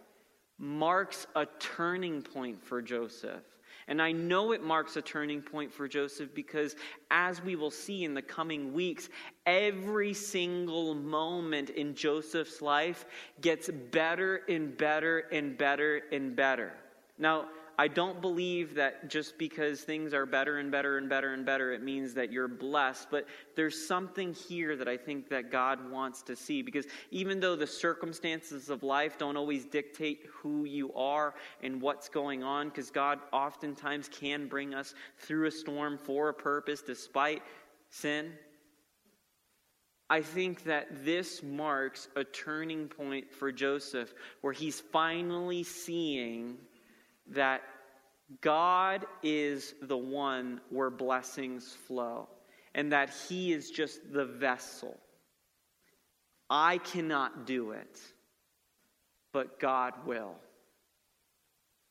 marks 0.57 1.27
a 1.35 1.45
turning 1.59 2.21
point 2.21 2.63
for 2.63 2.81
Joseph. 2.81 3.43
And 3.87 4.01
I 4.01 4.11
know 4.11 4.51
it 4.51 4.63
marks 4.63 4.95
a 4.95 5.01
turning 5.01 5.41
point 5.41 5.71
for 5.71 5.87
Joseph 5.87 6.33
because, 6.33 6.75
as 7.11 7.41
we 7.43 7.55
will 7.55 7.69
see 7.69 8.03
in 8.03 8.13
the 8.15 8.21
coming 8.21 8.73
weeks, 8.73 9.09
every 9.45 10.13
single 10.13 10.95
moment 10.95 11.69
in 11.69 11.93
Joseph's 11.93 12.61
life 12.61 13.05
gets 13.41 13.69
better 13.91 14.41
and 14.49 14.75
better 14.75 15.19
and 15.31 15.55
better 15.55 16.01
and 16.11 16.35
better. 16.35 16.73
Now, 17.19 17.45
I 17.77 17.89
don't 17.89 18.21
believe 18.21 18.75
that 18.75 19.09
just 19.09 19.37
because 19.37 19.81
things 19.81 20.13
are 20.13 20.25
better 20.25 20.59
and 20.59 20.71
better 20.71 20.97
and 20.97 21.09
better 21.09 21.33
and 21.33 21.45
better, 21.45 21.73
it 21.73 21.83
means 21.83 22.13
that 22.13 22.31
you're 22.31 22.47
blessed. 22.47 23.09
But 23.11 23.25
there's 23.55 23.87
something 23.87 24.33
here 24.33 24.77
that 24.77 24.87
I 24.87 24.95
think 24.95 25.29
that 25.29 25.51
God 25.51 25.91
wants 25.91 26.21
to 26.23 26.35
see. 26.35 26.61
Because 26.61 26.85
even 27.11 27.41
though 27.41 27.55
the 27.55 27.67
circumstances 27.67 28.69
of 28.69 28.81
life 28.81 29.17
don't 29.17 29.35
always 29.35 29.65
dictate 29.65 30.21
who 30.31 30.63
you 30.63 30.93
are 30.93 31.35
and 31.61 31.81
what's 31.81 32.07
going 32.07 32.43
on, 32.43 32.69
because 32.69 32.91
God 32.91 33.19
oftentimes 33.33 34.07
can 34.07 34.47
bring 34.47 34.73
us 34.73 34.93
through 35.19 35.47
a 35.47 35.51
storm 35.51 35.97
for 35.97 36.29
a 36.29 36.33
purpose 36.33 36.81
despite 36.81 37.43
sin. 37.89 38.31
I 40.09 40.21
think 40.21 40.63
that 40.65 41.03
this 41.03 41.41
marks 41.41 42.07
a 42.15 42.23
turning 42.23 42.87
point 42.87 43.33
for 43.33 43.51
Joseph 43.51 44.13
where 44.41 44.53
he's 44.53 44.79
finally 44.79 45.63
seeing 45.63 46.57
that 47.31 47.61
God 48.41 49.05
is 49.23 49.75
the 49.81 49.97
one 49.97 50.61
where 50.69 50.89
blessings 50.89 51.75
flow 51.87 52.27
and 52.73 52.91
that 52.91 53.11
He 53.29 53.53
is 53.53 53.69
just 53.69 53.99
the 54.11 54.25
vessel. 54.25 54.97
I 56.49 56.77
cannot 56.77 57.47
do 57.47 57.71
it, 57.71 57.99
but 59.31 59.59
God 59.59 59.93
will. 60.05 60.35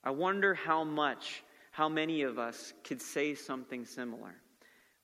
I 0.03 0.11
wonder 0.11 0.55
how 0.55 0.85
much, 0.85 1.42
how 1.70 1.88
many 1.88 2.23
of 2.23 2.38
us 2.38 2.73
could 2.85 3.01
say 3.01 3.35
something 3.35 3.85
similar 3.85 4.35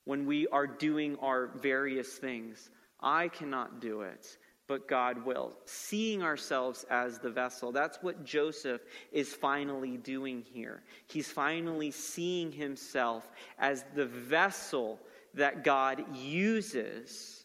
when 0.05 0.25
we 0.25 0.47
are 0.47 0.67
doing 0.67 1.17
our 1.21 1.47
various 1.47 2.09
things. 2.13 2.69
I 2.99 3.27
cannot 3.29 3.81
do 3.81 4.01
it, 4.01 4.37
but 4.71 4.87
God 4.87 5.25
will. 5.25 5.51
Seeing 5.65 6.23
ourselves 6.23 6.85
as 6.89 7.19
the 7.19 7.29
vessel. 7.29 7.73
That's 7.73 7.97
what 8.01 8.23
Joseph 8.23 8.79
is 9.11 9.33
finally 9.33 9.97
doing 9.97 10.45
here. 10.53 10.83
He's 11.07 11.27
finally 11.27 11.91
seeing 11.91 12.53
himself 12.53 13.29
as 13.59 13.83
the 13.95 14.05
vessel 14.05 14.97
that 15.33 15.65
God 15.65 16.05
uses. 16.15 17.43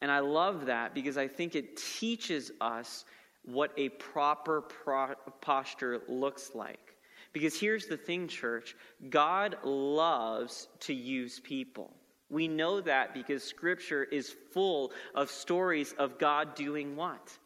And 0.00 0.10
I 0.10 0.20
love 0.20 0.64
that 0.64 0.94
because 0.94 1.18
I 1.18 1.28
think 1.28 1.54
it 1.54 1.76
teaches 1.76 2.52
us 2.62 3.04
what 3.44 3.70
a 3.76 3.90
proper 3.90 4.62
pro- 4.62 5.14
posture 5.42 6.00
looks 6.08 6.52
like. 6.54 6.94
Because 7.34 7.60
here's 7.60 7.84
the 7.84 7.98
thing, 7.98 8.28
church 8.28 8.76
God 9.10 9.58
loves 9.62 10.68
to 10.80 10.94
use 10.94 11.38
people. 11.38 11.92
We 12.28 12.48
know 12.48 12.80
that 12.80 13.14
because 13.14 13.44
Scripture 13.44 14.04
is 14.04 14.34
full 14.52 14.92
of 15.14 15.30
stories 15.30 15.94
of 15.98 16.18
God 16.18 16.54
doing 16.54 16.96
what? 16.96 17.38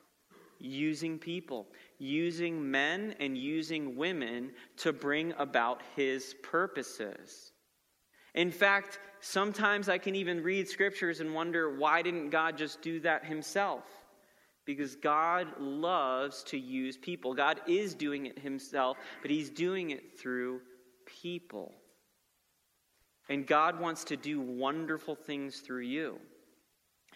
Using 0.58 1.18
people, 1.18 1.66
using 1.98 2.70
men 2.70 3.14
and 3.20 3.36
using 3.36 3.96
women 3.96 4.52
to 4.78 4.92
bring 4.92 5.34
about 5.38 5.82
His 5.96 6.34
purposes. 6.42 7.52
In 8.34 8.50
fact, 8.50 9.00
sometimes 9.20 9.88
I 9.88 9.98
can 9.98 10.14
even 10.14 10.42
read 10.42 10.68
scriptures 10.68 11.20
and 11.20 11.34
wonder 11.34 11.76
why 11.76 12.02
didn't 12.02 12.30
God 12.30 12.56
just 12.56 12.80
do 12.80 13.00
that 13.00 13.24
Himself? 13.24 13.84
Because 14.66 14.96
God 14.96 15.48
loves 15.58 16.42
to 16.44 16.58
use 16.58 16.96
people. 16.96 17.34
God 17.34 17.60
is 17.66 17.94
doing 17.94 18.26
it 18.26 18.38
Himself, 18.38 18.96
but 19.20 19.30
He's 19.30 19.50
doing 19.50 19.90
it 19.90 20.18
through 20.18 20.60
people. 21.22 21.74
And 23.30 23.46
God 23.46 23.80
wants 23.80 24.04
to 24.04 24.16
do 24.16 24.40
wonderful 24.40 25.14
things 25.14 25.60
through 25.60 25.84
you. 25.84 26.18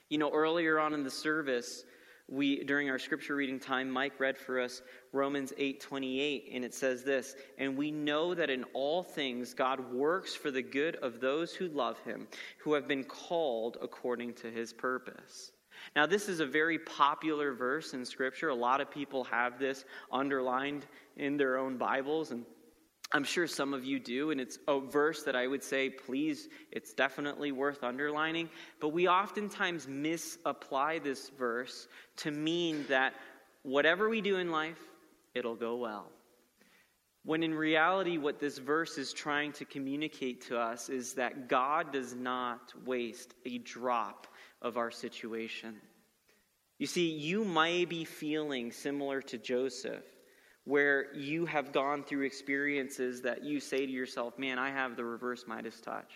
You 0.09 0.19
know, 0.19 0.31
earlier 0.33 0.79
on 0.79 0.95
in 0.95 1.03
the 1.03 1.11
service, 1.11 1.85
we 2.29 2.65
during 2.65 2.89
our 2.89 2.99
scripture 2.99 3.37
reading 3.37 3.61
time 3.61 3.91
mike 3.91 4.19
read 4.19 4.39
for 4.39 4.59
us 4.59 4.81
romans 5.13 5.53
8 5.59 5.79
28 5.79 6.51
and 6.55 6.65
it 6.65 6.73
says 6.73 7.05
this 7.05 7.37
and 7.59 7.77
we 7.77 7.91
know 7.91 8.35
that 8.35 8.49
in 8.49 8.65
all 8.73 9.03
things 9.03 9.53
god 9.53 9.93
works 9.93 10.35
for 10.35 10.51
the 10.51 10.63
good 10.63 10.97
of 10.97 11.21
those 11.21 11.55
who 11.55 11.69
love 11.69 11.99
him 11.99 12.27
who 12.57 12.73
have 12.73 12.89
been 12.89 13.05
called 13.05 13.77
according 13.83 14.33
to 14.33 14.51
his 14.51 14.73
purpose 14.73 15.53
now 15.95 16.07
this 16.07 16.31
is 16.31 16.41
a 16.41 16.47
very 16.47 16.79
popular 16.79 17.53
verse 17.53 17.93
in 17.93 18.07
scripture 18.07 18.49
a 18.49 18.55
lot 18.55 18.81
of 18.81 18.91
people 18.91 19.23
have 19.25 19.59
this 19.59 19.85
underlined 20.11 20.87
in 21.19 21.37
their 21.37 21.59
own 21.59 21.77
bibles 21.77 22.31
and 22.31 22.47
I'm 23.15 23.23
sure 23.23 23.47
some 23.47 23.75
of 23.75 23.85
you 23.85 24.01
do, 24.01 24.33
and 24.33 24.41
it's 24.41 24.59
a 24.67 24.81
verse 24.81 25.23
that 25.23 25.37
I 25.37 25.47
would 25.47 25.63
say, 25.63 25.89
please, 25.89 26.49
it's 26.73 26.93
definitely 26.93 27.53
worth 27.53 27.85
underlining. 27.85 28.51
But 28.81 28.89
we 28.89 29.07
oftentimes 29.07 29.87
misapply 29.87 30.99
this 30.99 31.29
verse 31.39 31.87
to 32.19 32.33
mean 32.33 32.85
that 32.89 33.15
whatever 33.63 34.09
we 34.09 34.21
do 34.21 34.39
in 34.39 34.51
life, 34.51 34.81
it'll 35.33 35.55
go 35.55 35.77
well. 35.77 36.11
When 37.25 37.45
in 37.45 37.55
reality, 37.55 38.19
what 38.19 38.41
this 38.41 38.59
verse 38.59 38.99
is 38.99 39.13
trying 39.13 39.53
to 39.53 39.65
communicate 39.65 40.49
to 40.49 40.59
us 40.59 40.89
is 40.89 41.15
that 41.15 41.49
God 41.49 41.93
does 41.93 42.17
not 42.17 42.73
waste 42.85 43.33
a 43.47 43.59
drop 43.59 44.27
of 44.61 44.77
our 44.77 44.91
situation. 44.91 45.77
You 46.81 46.89
see, 46.89 47.13
you 47.13 47.45
may 47.45 47.85
be 47.85 48.05
feeling 48.05 48.73
similar 48.73 49.23
to 49.23 49.39
Joseph, 49.39 50.05
where 50.65 51.15
you 51.15 51.45
have 51.47 51.73
gone 51.73 52.03
through 52.03 52.23
experiences 52.23 53.21
that 53.23 53.45
you 53.45 53.61
say 53.61 53.85
to 53.85 53.93
yourself, 53.93 54.39
man, 54.39 54.59
I 54.59 54.71
have 54.71 54.97
the 54.97 55.05
reverse 55.05 55.45
Midas 55.47 55.81
touch. 55.81 56.13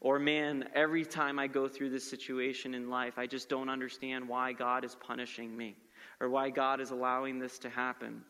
Or, 0.00 0.18
man, 0.18 0.68
every 0.74 1.04
time 1.04 1.38
I 1.38 1.46
go 1.46 1.68
through 1.68 1.90
this 1.90 2.08
situation 2.08 2.74
in 2.74 2.90
life, 2.90 3.18
I 3.18 3.26
just 3.26 3.48
don't 3.48 3.68
understand 3.68 4.28
why 4.28 4.52
God 4.52 4.84
is 4.84 4.94
punishing 4.94 5.56
me 5.56 5.76
or 6.20 6.28
why 6.28 6.50
God 6.50 6.80
is 6.80 6.90
allowing 6.90 7.38
this 7.38 7.58
to 7.60 7.70
happen. 7.70 8.22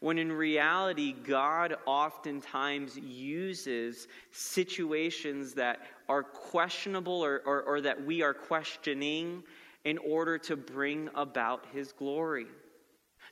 When 0.00 0.18
in 0.18 0.30
reality, 0.30 1.12
God 1.12 1.76
oftentimes 1.86 2.96
uses 2.96 4.08
situations 4.30 5.54
that 5.54 5.80
are 6.08 6.22
questionable 6.22 7.24
or, 7.24 7.42
or, 7.44 7.62
or 7.62 7.80
that 7.80 8.04
we 8.04 8.22
are 8.22 8.34
questioning 8.34 9.42
in 9.84 9.98
order 9.98 10.38
to 10.38 10.56
bring 10.56 11.08
about 11.14 11.66
his 11.72 11.92
glory. 11.92 12.46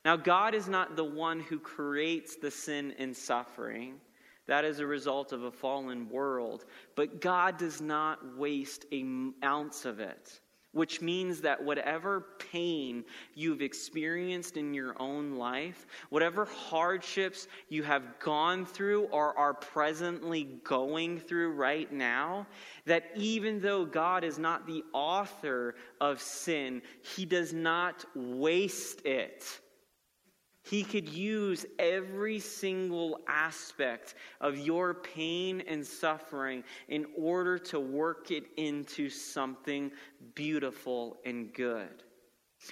Now, 0.05 0.17
God 0.17 0.55
is 0.55 0.69
not 0.69 0.97
the 0.97 1.05
one 1.05 1.41
who 1.41 1.59
creates 1.59 2.37
the 2.37 2.51
sin 2.51 2.95
and 2.99 3.15
suffering. 3.15 4.01
That 4.47 4.65
is 4.65 4.79
a 4.79 4.87
result 4.87 5.33
of 5.33 5.45
a 5.45 5.51
fallen 5.53 6.09
world. 6.09 6.65
But 6.97 7.21
God 7.21 7.59
does 7.59 7.81
not 7.81 8.37
waste 8.37 8.87
an 8.93 9.35
ounce 9.45 9.85
of 9.85 10.01
it, 10.01 10.41
which 10.73 11.03
means 11.03 11.43
that 11.43 11.63
whatever 11.63 12.29
pain 12.51 13.05
you've 13.35 13.61
experienced 13.61 14.57
in 14.57 14.73
your 14.73 15.01
own 15.01 15.37
life, 15.37 15.87
whatever 16.09 16.47
hardships 16.47 17.47
you 17.69 17.83
have 17.83 18.19
gone 18.21 18.65
through 18.65 19.05
or 19.09 19.39
are 19.39 19.55
presently 19.55 20.45
going 20.65 21.21
through 21.21 21.53
right 21.53 21.93
now, 21.93 22.47
that 22.87 23.05
even 23.15 23.61
though 23.61 23.85
God 23.85 24.25
is 24.25 24.39
not 24.39 24.67
the 24.67 24.83
author 24.95 25.75
of 26.01 26.23
sin, 26.23 26.81
He 27.03 27.27
does 27.27 27.53
not 27.53 28.05
waste 28.15 29.05
it 29.05 29.61
he 30.63 30.85
could 30.85 31.09
use 31.09 31.65
every 31.79 32.39
single 32.39 33.21
aspect 33.27 34.15
of 34.41 34.59
your 34.59 34.95
pain 34.95 35.63
and 35.67 35.87
suffering 35.87 36.63
in 36.89 37.07
order 37.17 37.59
to 37.59 37.81
work 37.81 38.31
it 38.31 38.45
into 38.57 39.09
something 39.09 39.91
beautiful 40.35 41.17
and 41.25 41.53
good. 41.55 42.05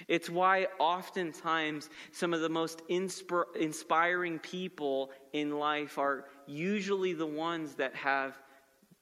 It's 0.07 0.29
why 0.29 0.67
oftentimes 0.79 1.89
some 2.11 2.33
of 2.33 2.41
the 2.41 2.49
most 2.49 2.87
inspir- 2.89 3.55
inspiring 3.55 4.37
people 4.39 5.09
in 5.33 5.57
life 5.57 5.97
are 5.97 6.25
usually 6.45 7.13
the 7.13 7.25
ones 7.25 7.73
that 7.75 7.95
have 7.95 8.37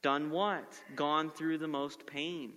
done 0.02 0.32
what? 0.32 0.82
Gone 0.96 1.30
through 1.30 1.58
the 1.58 1.68
most 1.68 2.06
pain. 2.08 2.54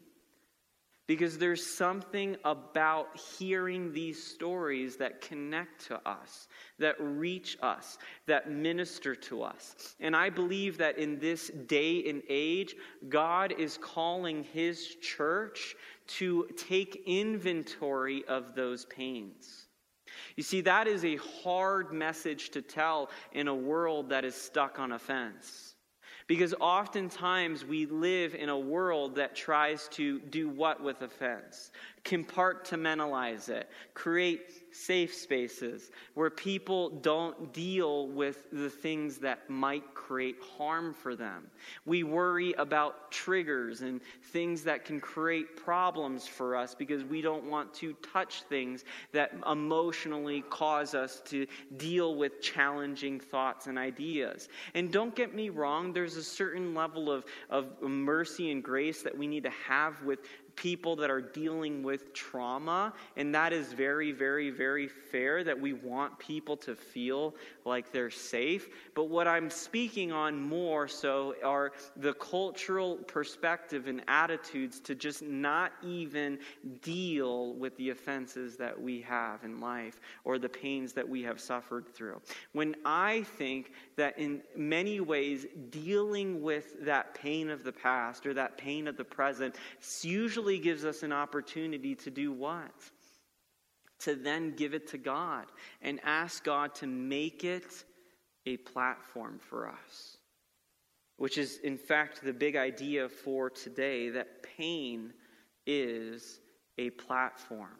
Because 1.10 1.38
there's 1.38 1.66
something 1.66 2.36
about 2.44 3.08
hearing 3.36 3.92
these 3.92 4.22
stories 4.22 4.94
that 4.98 5.20
connect 5.20 5.84
to 5.88 6.00
us, 6.08 6.46
that 6.78 6.94
reach 7.00 7.58
us, 7.60 7.98
that 8.26 8.48
minister 8.48 9.16
to 9.16 9.42
us. 9.42 9.96
And 9.98 10.14
I 10.14 10.30
believe 10.30 10.78
that 10.78 10.98
in 10.98 11.18
this 11.18 11.48
day 11.66 12.08
and 12.08 12.22
age, 12.28 12.76
God 13.08 13.52
is 13.58 13.76
calling 13.76 14.44
His 14.52 14.94
church 15.02 15.74
to 16.18 16.46
take 16.56 17.02
inventory 17.06 18.24
of 18.28 18.54
those 18.54 18.84
pains. 18.84 19.66
You 20.36 20.44
see, 20.44 20.60
that 20.60 20.86
is 20.86 21.04
a 21.04 21.16
hard 21.42 21.92
message 21.92 22.50
to 22.50 22.62
tell 22.62 23.10
in 23.32 23.48
a 23.48 23.54
world 23.54 24.10
that 24.10 24.24
is 24.24 24.36
stuck 24.36 24.78
on 24.78 24.92
offense. 24.92 25.69
Because 26.30 26.54
oftentimes 26.60 27.64
we 27.64 27.86
live 27.86 28.36
in 28.36 28.50
a 28.50 28.56
world 28.56 29.16
that 29.16 29.34
tries 29.34 29.88
to 29.88 30.20
do 30.20 30.48
what 30.48 30.80
with 30.80 31.02
offense? 31.02 31.72
Compartmentalize 32.04 33.48
it, 33.48 33.68
create 33.94 34.59
safe 34.72 35.14
spaces 35.14 35.90
where 36.14 36.30
people 36.30 36.90
don't 36.90 37.52
deal 37.52 38.08
with 38.08 38.50
the 38.50 38.70
things 38.70 39.18
that 39.18 39.48
might 39.48 39.94
create 39.94 40.36
harm 40.56 40.92
for 40.94 41.14
them. 41.14 41.46
We 41.84 42.02
worry 42.02 42.52
about 42.54 43.10
triggers 43.10 43.80
and 43.82 44.00
things 44.32 44.62
that 44.64 44.84
can 44.84 45.00
create 45.00 45.56
problems 45.56 46.26
for 46.26 46.56
us 46.56 46.74
because 46.74 47.04
we 47.04 47.20
don't 47.20 47.44
want 47.44 47.72
to 47.74 47.94
touch 48.12 48.42
things 48.48 48.84
that 49.12 49.32
emotionally 49.50 50.42
cause 50.50 50.94
us 50.94 51.20
to 51.26 51.46
deal 51.76 52.14
with 52.14 52.40
challenging 52.40 53.20
thoughts 53.20 53.66
and 53.66 53.78
ideas. 53.78 54.48
And 54.74 54.92
don't 54.92 55.14
get 55.14 55.34
me 55.34 55.48
wrong, 55.48 55.92
there's 55.92 56.16
a 56.16 56.22
certain 56.22 56.74
level 56.74 57.10
of, 57.10 57.24
of 57.48 57.80
mercy 57.82 58.50
and 58.50 58.62
grace 58.62 59.02
that 59.02 59.16
we 59.16 59.26
need 59.26 59.44
to 59.44 59.52
have 59.66 60.02
with 60.02 60.20
people 60.56 60.96
that 60.96 61.10
are 61.10 61.20
dealing 61.20 61.82
with 61.82 62.12
trauma, 62.12 62.92
and 63.16 63.34
that 63.34 63.52
is 63.52 63.72
very, 63.72 64.12
very, 64.12 64.50
very 64.50 64.88
fair 64.88 65.44
that 65.44 65.58
we 65.58 65.72
want 65.72 66.18
people 66.18 66.56
to 66.56 66.74
feel 66.74 67.34
like 67.64 67.92
they're 67.92 68.10
safe. 68.10 68.68
But 68.94 69.04
what 69.04 69.26
I'm 69.26 69.50
speaking 69.50 70.12
on 70.12 70.40
more 70.40 70.88
so 70.88 71.34
are 71.44 71.72
the 71.96 72.14
cultural 72.14 72.96
perspective 72.96 73.86
and 73.86 74.02
attitudes 74.08 74.80
to 74.80 74.94
just 74.94 75.22
not 75.22 75.72
even 75.82 76.38
deal 76.82 77.54
with 77.54 77.76
the 77.76 77.90
offenses 77.90 78.56
that 78.56 78.80
we 78.80 79.00
have 79.02 79.44
in 79.44 79.60
life 79.60 80.00
or 80.24 80.38
the 80.38 80.48
pains 80.48 80.92
that 80.92 81.08
we 81.08 81.22
have 81.22 81.40
suffered 81.40 81.88
through. 81.88 82.20
When 82.52 82.74
I 82.84 83.22
think 83.22 83.72
that 83.96 84.18
in 84.18 84.42
many 84.56 85.00
ways, 85.00 85.46
dealing 85.70 86.42
with 86.42 86.84
that 86.84 87.14
pain 87.14 87.50
of 87.50 87.64
the 87.64 87.72
past 87.72 88.26
or 88.26 88.34
that 88.34 88.56
pain 88.58 88.88
of 88.88 88.96
the 88.96 89.04
present 89.04 89.56
usually 90.02 90.39
gives 90.58 90.84
us 90.84 91.02
an 91.02 91.12
opportunity 91.12 91.94
to 91.96 92.10
do 92.10 92.32
what? 92.32 92.72
To 94.00 94.14
then 94.14 94.54
give 94.56 94.74
it 94.74 94.88
to 94.88 94.98
God 94.98 95.46
and 95.82 96.00
ask 96.04 96.44
God 96.44 96.74
to 96.76 96.86
make 96.86 97.44
it 97.44 97.84
a 98.46 98.56
platform 98.58 99.38
for 99.38 99.68
us. 99.68 100.16
Which 101.16 101.36
is, 101.36 101.58
in 101.58 101.76
fact, 101.76 102.22
the 102.22 102.32
big 102.32 102.56
idea 102.56 103.08
for 103.08 103.50
today 103.50 104.08
that 104.10 104.42
pain 104.42 105.12
is 105.66 106.40
a 106.78 106.90
platform. 106.90 107.76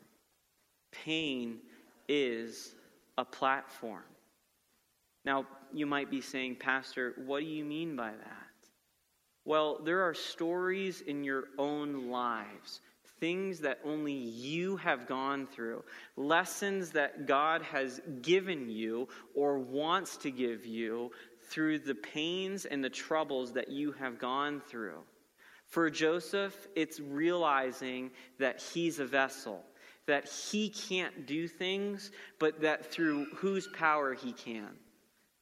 Pain 0.92 1.58
is 2.08 2.74
a 3.16 3.24
platform. 3.24 4.02
Now, 5.24 5.46
you 5.72 5.86
might 5.86 6.10
be 6.10 6.20
saying, 6.20 6.56
Pastor, 6.56 7.14
what 7.24 7.40
do 7.40 7.46
you 7.46 7.64
mean 7.64 7.96
by 7.96 8.10
that? 8.10 8.39
Well, 9.44 9.80
there 9.82 10.02
are 10.02 10.14
stories 10.14 11.00
in 11.00 11.24
your 11.24 11.44
own 11.58 12.10
lives, 12.10 12.80
things 13.20 13.60
that 13.60 13.80
only 13.84 14.12
you 14.12 14.76
have 14.76 15.06
gone 15.06 15.46
through, 15.46 15.82
lessons 16.16 16.90
that 16.90 17.26
God 17.26 17.62
has 17.62 18.00
given 18.22 18.68
you 18.68 19.08
or 19.34 19.58
wants 19.58 20.16
to 20.18 20.30
give 20.30 20.66
you 20.66 21.10
through 21.48 21.80
the 21.80 21.94
pains 21.94 22.64
and 22.64 22.82
the 22.82 22.90
troubles 22.90 23.52
that 23.54 23.70
you 23.70 23.92
have 23.92 24.18
gone 24.18 24.60
through. 24.60 25.00
For 25.66 25.88
Joseph, 25.88 26.68
it's 26.74 27.00
realizing 27.00 28.10
that 28.38 28.60
he's 28.60 28.98
a 28.98 29.06
vessel, 29.06 29.64
that 30.06 30.28
he 30.28 30.68
can't 30.68 31.26
do 31.26 31.46
things, 31.48 32.10
but 32.38 32.60
that 32.60 32.90
through 32.92 33.26
whose 33.36 33.68
power 33.68 34.14
he 34.14 34.32
can? 34.32 34.70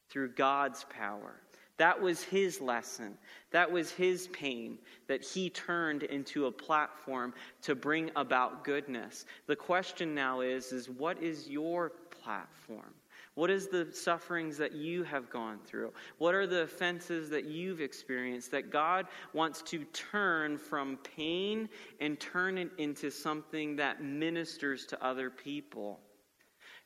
Through 0.09 0.33
God's 0.33 0.85
power. 0.85 1.35
That 1.79 1.99
was 1.99 2.21
his 2.21 2.59
lesson. 2.59 3.17
That 3.51 3.71
was 3.71 3.89
his 3.89 4.27
pain 4.27 4.77
that 5.07 5.23
he 5.23 5.49
turned 5.49 6.03
into 6.03 6.45
a 6.45 6.51
platform 6.51 7.33
to 7.61 7.73
bring 7.73 8.11
about 8.17 8.65
goodness. 8.65 9.25
The 9.47 9.55
question 9.55 10.13
now 10.13 10.41
is 10.41 10.73
is 10.73 10.89
what 10.89 11.23
is 11.23 11.47
your 11.47 11.93
platform? 12.21 12.93
What 13.35 13.49
is 13.49 13.67
the 13.67 13.87
sufferings 13.93 14.57
that 14.57 14.73
you 14.73 15.03
have 15.03 15.29
gone 15.29 15.59
through? 15.65 15.93
What 16.17 16.35
are 16.35 16.45
the 16.45 16.63
offenses 16.63 17.29
that 17.29 17.45
you've 17.45 17.79
experienced 17.79 18.51
that 18.51 18.71
God 18.71 19.07
wants 19.31 19.61
to 19.63 19.85
turn 19.85 20.57
from 20.57 20.97
pain 20.97 21.69
and 22.01 22.19
turn 22.19 22.57
it 22.57 22.71
into 22.77 23.09
something 23.09 23.77
that 23.77 24.03
ministers 24.03 24.85
to 24.87 25.01
other 25.01 25.29
people? 25.29 26.01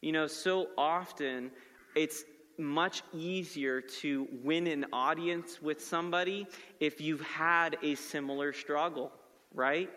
You 0.01 0.11
know, 0.11 0.27
so 0.27 0.67
often 0.77 1.49
it's 1.95 2.25
much 2.57 3.03
easier 3.13 3.81
to 3.81 4.27
win 4.43 4.67
an 4.67 4.85
audience 4.93 5.61
with 5.61 5.83
somebody 5.83 6.47
if 6.79 7.01
you've 7.01 7.21
had 7.21 7.77
a 7.81 7.95
similar 7.95 8.53
struggle, 8.53 9.11
right? 9.53 9.89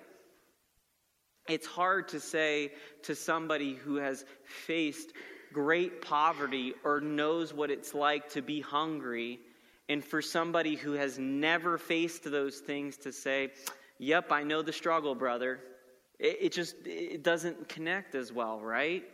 It's 1.49 1.67
hard 1.67 2.09
to 2.09 2.21
say 2.21 2.73
to 3.03 3.15
somebody 3.15 3.75
who 3.75 3.97
has 3.97 4.25
faced 4.45 5.13
great 5.53 6.03
poverty 6.03 6.75
or 6.85 7.01
knows 7.01 7.55
what 7.55 7.71
it's 7.71 7.95
like 7.95 8.29
to 8.31 8.43
be 8.43 8.61
hungry, 8.61 9.39
and 9.89 10.05
for 10.05 10.21
somebody 10.21 10.75
who 10.75 10.93
has 10.93 11.19
never 11.19 11.79
faced 11.79 12.25
those 12.25 12.59
things 12.59 12.97
to 12.99 13.13
say, 13.13 13.53
Yep, 13.99 14.31
I 14.33 14.43
know 14.43 14.61
the 14.61 14.73
struggle, 14.73 15.15
brother. 15.15 15.61
It, 16.19 16.39
it 16.41 16.53
just 16.53 16.77
it 16.85 17.23
doesn't 17.23 17.69
connect 17.69 18.15
as 18.15 18.33
well, 18.33 18.61
right? 18.61 19.05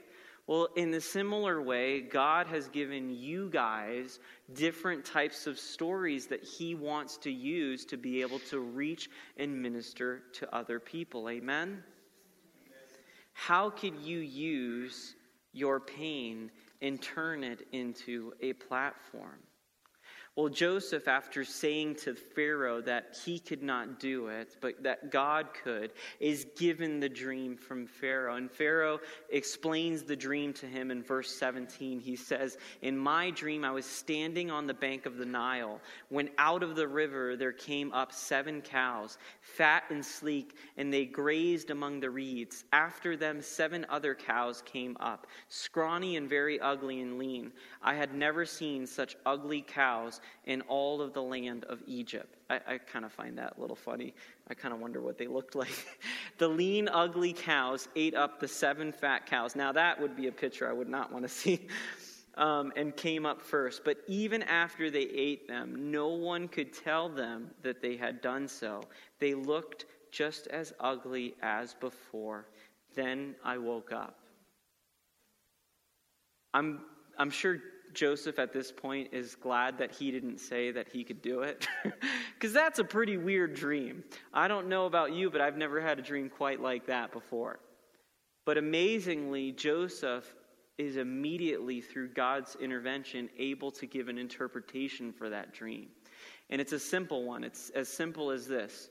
Well, 0.46 0.68
in 0.74 0.92
a 0.94 1.00
similar 1.00 1.62
way, 1.62 2.00
God 2.00 2.48
has 2.48 2.68
given 2.68 3.10
you 3.10 3.48
guys 3.50 4.18
different 4.54 5.04
types 5.04 5.46
of 5.46 5.58
stories 5.58 6.26
that 6.26 6.42
He 6.42 6.74
wants 6.74 7.16
to 7.18 7.30
use 7.30 7.84
to 7.86 7.96
be 7.96 8.20
able 8.22 8.40
to 8.50 8.58
reach 8.58 9.08
and 9.36 9.62
minister 9.62 10.22
to 10.34 10.54
other 10.54 10.80
people. 10.80 11.28
Amen? 11.28 11.84
How 13.34 13.70
could 13.70 13.96
you 14.00 14.18
use 14.18 15.14
your 15.52 15.80
pain 15.80 16.50
and 16.80 17.00
turn 17.00 17.44
it 17.44 17.66
into 17.72 18.32
a 18.40 18.52
platform? 18.54 19.38
Well, 20.34 20.48
Joseph, 20.48 21.08
after 21.08 21.44
saying 21.44 21.96
to 21.96 22.14
Pharaoh 22.14 22.80
that 22.80 23.18
he 23.22 23.38
could 23.38 23.62
not 23.62 24.00
do 24.00 24.28
it, 24.28 24.56
but 24.62 24.82
that 24.82 25.10
God 25.10 25.48
could, 25.62 25.92
is 26.20 26.46
given 26.56 27.00
the 27.00 27.08
dream 27.08 27.54
from 27.54 27.86
Pharaoh. 27.86 28.36
And 28.36 28.50
Pharaoh 28.50 28.98
explains 29.28 30.04
the 30.04 30.16
dream 30.16 30.54
to 30.54 30.66
him 30.66 30.90
in 30.90 31.02
verse 31.02 31.30
17. 31.34 32.00
He 32.00 32.16
says, 32.16 32.56
In 32.80 32.96
my 32.96 33.28
dream, 33.28 33.62
I 33.62 33.72
was 33.72 33.84
standing 33.84 34.50
on 34.50 34.66
the 34.66 34.72
bank 34.72 35.04
of 35.04 35.18
the 35.18 35.26
Nile 35.26 35.82
when 36.08 36.30
out 36.38 36.62
of 36.62 36.76
the 36.76 36.88
river 36.88 37.36
there 37.36 37.52
came 37.52 37.92
up 37.92 38.10
seven 38.10 38.62
cows, 38.62 39.18
fat 39.42 39.84
and 39.90 40.02
sleek, 40.02 40.56
and 40.78 40.90
they 40.90 41.04
grazed 41.04 41.68
among 41.68 42.00
the 42.00 42.08
reeds. 42.08 42.64
After 42.72 43.18
them, 43.18 43.42
seven 43.42 43.84
other 43.90 44.14
cows 44.14 44.62
came 44.64 44.96
up, 44.98 45.26
scrawny 45.50 46.16
and 46.16 46.26
very 46.26 46.58
ugly 46.58 47.02
and 47.02 47.18
lean. 47.18 47.52
I 47.82 47.92
had 47.92 48.14
never 48.14 48.46
seen 48.46 48.86
such 48.86 49.14
ugly 49.26 49.60
cows 49.60 50.20
in 50.44 50.60
all 50.62 51.00
of 51.00 51.12
the 51.12 51.22
land 51.22 51.64
of 51.64 51.80
Egypt. 51.86 52.36
I, 52.50 52.60
I 52.66 52.78
kind 52.78 53.04
of 53.04 53.12
find 53.12 53.36
that 53.38 53.54
a 53.56 53.60
little 53.60 53.76
funny. 53.76 54.14
I 54.48 54.54
kind 54.54 54.74
of 54.74 54.80
wonder 54.80 55.00
what 55.00 55.18
they 55.18 55.26
looked 55.26 55.54
like. 55.54 55.98
the 56.38 56.48
lean, 56.48 56.88
ugly 56.88 57.32
cows 57.32 57.88
ate 57.96 58.14
up 58.14 58.40
the 58.40 58.48
seven 58.48 58.92
fat 58.92 59.26
cows. 59.26 59.56
Now, 59.56 59.72
that 59.72 60.00
would 60.00 60.16
be 60.16 60.28
a 60.28 60.32
picture 60.32 60.68
I 60.68 60.72
would 60.72 60.88
not 60.88 61.12
want 61.12 61.24
to 61.24 61.28
see. 61.32 61.68
Um, 62.34 62.72
and 62.76 62.96
came 62.96 63.26
up 63.26 63.42
first. 63.42 63.84
But 63.84 63.98
even 64.08 64.42
after 64.44 64.90
they 64.90 65.02
ate 65.02 65.46
them, 65.46 65.90
no 65.90 66.08
one 66.08 66.48
could 66.48 66.72
tell 66.72 67.10
them 67.10 67.50
that 67.62 67.82
they 67.82 67.94
had 67.94 68.22
done 68.22 68.48
so. 68.48 68.80
They 69.18 69.34
looked 69.34 69.84
just 70.10 70.46
as 70.46 70.72
ugly 70.80 71.34
as 71.42 71.74
before. 71.74 72.46
Then 72.94 73.34
I 73.44 73.58
woke 73.58 73.92
up. 73.92 74.18
I'm, 76.54 76.80
I'm 77.18 77.30
sure 77.30 77.58
Joseph 77.94 78.38
at 78.38 78.52
this 78.52 78.72
point 78.72 79.08
is 79.12 79.34
glad 79.34 79.78
that 79.78 79.92
he 79.92 80.10
didn't 80.10 80.38
say 80.38 80.70
that 80.70 80.88
he 80.88 81.04
could 81.04 81.22
do 81.22 81.42
it. 81.42 81.66
Because 82.34 82.54
that's 82.54 82.80
a 82.80 82.84
pretty 82.84 83.16
weird 83.18 83.54
dream. 83.54 84.02
I 84.34 84.48
don't 84.48 84.68
know 84.68 84.86
about 84.86 85.12
you, 85.12 85.30
but 85.30 85.40
I've 85.40 85.56
never 85.56 85.80
had 85.80 86.00
a 86.00 86.02
dream 86.02 86.28
quite 86.28 86.60
like 86.60 86.86
that 86.86 87.12
before. 87.12 87.60
But 88.44 88.58
amazingly, 88.58 89.52
Joseph 89.52 90.34
is 90.76 90.96
immediately, 90.96 91.80
through 91.80 92.08
God's 92.08 92.56
intervention, 92.56 93.28
able 93.38 93.70
to 93.70 93.86
give 93.86 94.08
an 94.08 94.18
interpretation 94.18 95.12
for 95.12 95.28
that 95.30 95.54
dream. 95.54 95.86
And 96.50 96.60
it's 96.60 96.72
a 96.72 96.80
simple 96.80 97.24
one. 97.24 97.44
It's 97.44 97.70
as 97.70 97.88
simple 97.88 98.32
as 98.32 98.48
this 98.48 98.90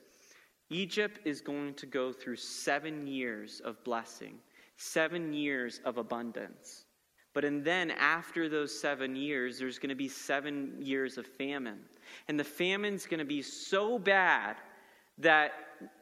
Egypt 0.70 1.20
is 1.26 1.42
going 1.42 1.74
to 1.74 1.86
go 1.86 2.12
through 2.12 2.36
seven 2.36 3.06
years 3.06 3.60
of 3.60 3.84
blessing, 3.84 4.38
seven 4.78 5.34
years 5.34 5.80
of 5.84 5.98
abundance. 5.98 6.86
But 7.34 7.44
and 7.44 7.64
then 7.64 7.90
after 7.92 8.48
those 8.48 8.78
seven 8.78 9.16
years, 9.16 9.58
there's 9.58 9.78
going 9.78 9.88
to 9.88 9.94
be 9.94 10.08
seven 10.08 10.76
years 10.78 11.16
of 11.16 11.26
famine. 11.26 11.80
And 12.28 12.38
the 12.38 12.44
famine's 12.44 13.06
going 13.06 13.20
to 13.20 13.24
be 13.24 13.42
so 13.42 13.98
bad 13.98 14.56
that 15.18 15.52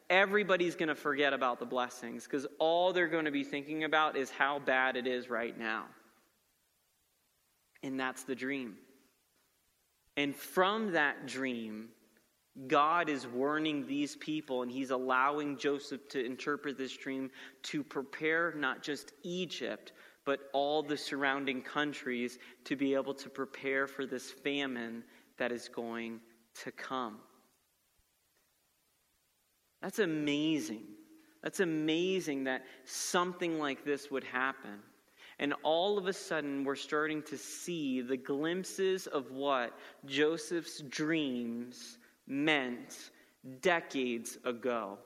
everybody's 0.08 0.74
going 0.74 0.88
to 0.88 0.94
forget 0.94 1.32
about 1.32 1.60
the 1.60 1.66
blessings 1.66 2.24
because 2.24 2.46
all 2.58 2.92
they're 2.92 3.08
going 3.08 3.24
to 3.24 3.30
be 3.30 3.44
thinking 3.44 3.84
about 3.84 4.16
is 4.16 4.30
how 4.30 4.58
bad 4.58 4.96
it 4.96 5.06
is 5.06 5.30
right 5.30 5.56
now. 5.58 5.84
And 7.82 7.98
that's 7.98 8.24
the 8.24 8.34
dream. 8.34 8.76
And 10.16 10.34
from 10.34 10.92
that 10.92 11.26
dream, 11.26 11.88
God 12.66 13.08
is 13.08 13.26
warning 13.26 13.86
these 13.86 14.16
people, 14.16 14.62
and 14.62 14.70
He's 14.70 14.90
allowing 14.90 15.56
Joseph 15.56 16.08
to 16.08 16.24
interpret 16.24 16.76
this 16.76 16.94
dream 16.96 17.30
to 17.64 17.82
prepare 17.82 18.52
not 18.56 18.82
just 18.82 19.12
Egypt, 19.22 19.92
but 20.30 20.48
all 20.52 20.80
the 20.80 20.96
surrounding 20.96 21.60
countries 21.60 22.38
to 22.62 22.76
be 22.76 22.94
able 22.94 23.12
to 23.12 23.28
prepare 23.28 23.88
for 23.88 24.06
this 24.06 24.30
famine 24.30 25.02
that 25.38 25.50
is 25.50 25.68
going 25.68 26.20
to 26.62 26.70
come. 26.70 27.18
That's 29.82 29.98
amazing. 29.98 30.84
That's 31.42 31.58
amazing 31.58 32.44
that 32.44 32.64
something 32.84 33.58
like 33.58 33.84
this 33.84 34.08
would 34.12 34.22
happen. 34.22 34.78
And 35.40 35.52
all 35.64 35.98
of 35.98 36.06
a 36.06 36.12
sudden, 36.12 36.62
we're 36.62 36.76
starting 36.76 37.24
to 37.24 37.36
see 37.36 38.00
the 38.00 38.16
glimpses 38.16 39.08
of 39.08 39.32
what 39.32 39.76
Joseph's 40.06 40.80
dreams 40.82 41.98
meant 42.28 43.10
decades 43.62 44.38
ago. 44.44 44.96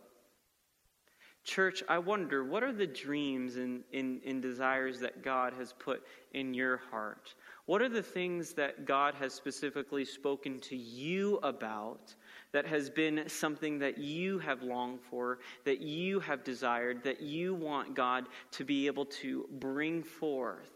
Church, 1.45 1.83
I 1.89 1.99
wonder, 1.99 2.43
what 2.43 2.63
are 2.63 2.73
the 2.73 2.87
dreams 2.87 3.57
and, 3.57 3.85
and, 3.93 4.23
and, 4.25 4.41
desires 4.41 4.99
that 5.01 5.23
God 5.23 5.53
has 5.59 5.75
put 5.75 6.03
in 6.33 6.55
your 6.55 6.79
heart? 6.91 7.35
What 7.67 7.83
are 7.83 7.89
the 7.91 8.03
things 8.03 8.55
that 8.55 8.87
God 8.87 9.15
has 9.17 9.35
specifically 9.35 10.07
spoken 10.07 10.59
to 10.61 10.77
you 10.77 11.37
about 11.43 12.15
that 12.53 12.67
has 12.67 12.89
been 12.89 13.29
something 13.29 13.79
that 13.81 13.99
you 13.99 14.39
have 14.39 14.63
longed 14.63 15.01
for, 15.03 15.41
that 15.67 15.83
you 15.83 16.19
have 16.21 16.45
desired, 16.45 17.05
that 17.05 17.21
you 17.21 17.55
want 17.55 17.95
God 17.95 18.25
to 18.53 18.65
be 18.65 18.87
able 18.87 19.05
to 19.07 19.47
bring 19.61 20.03
forth? 20.03 20.71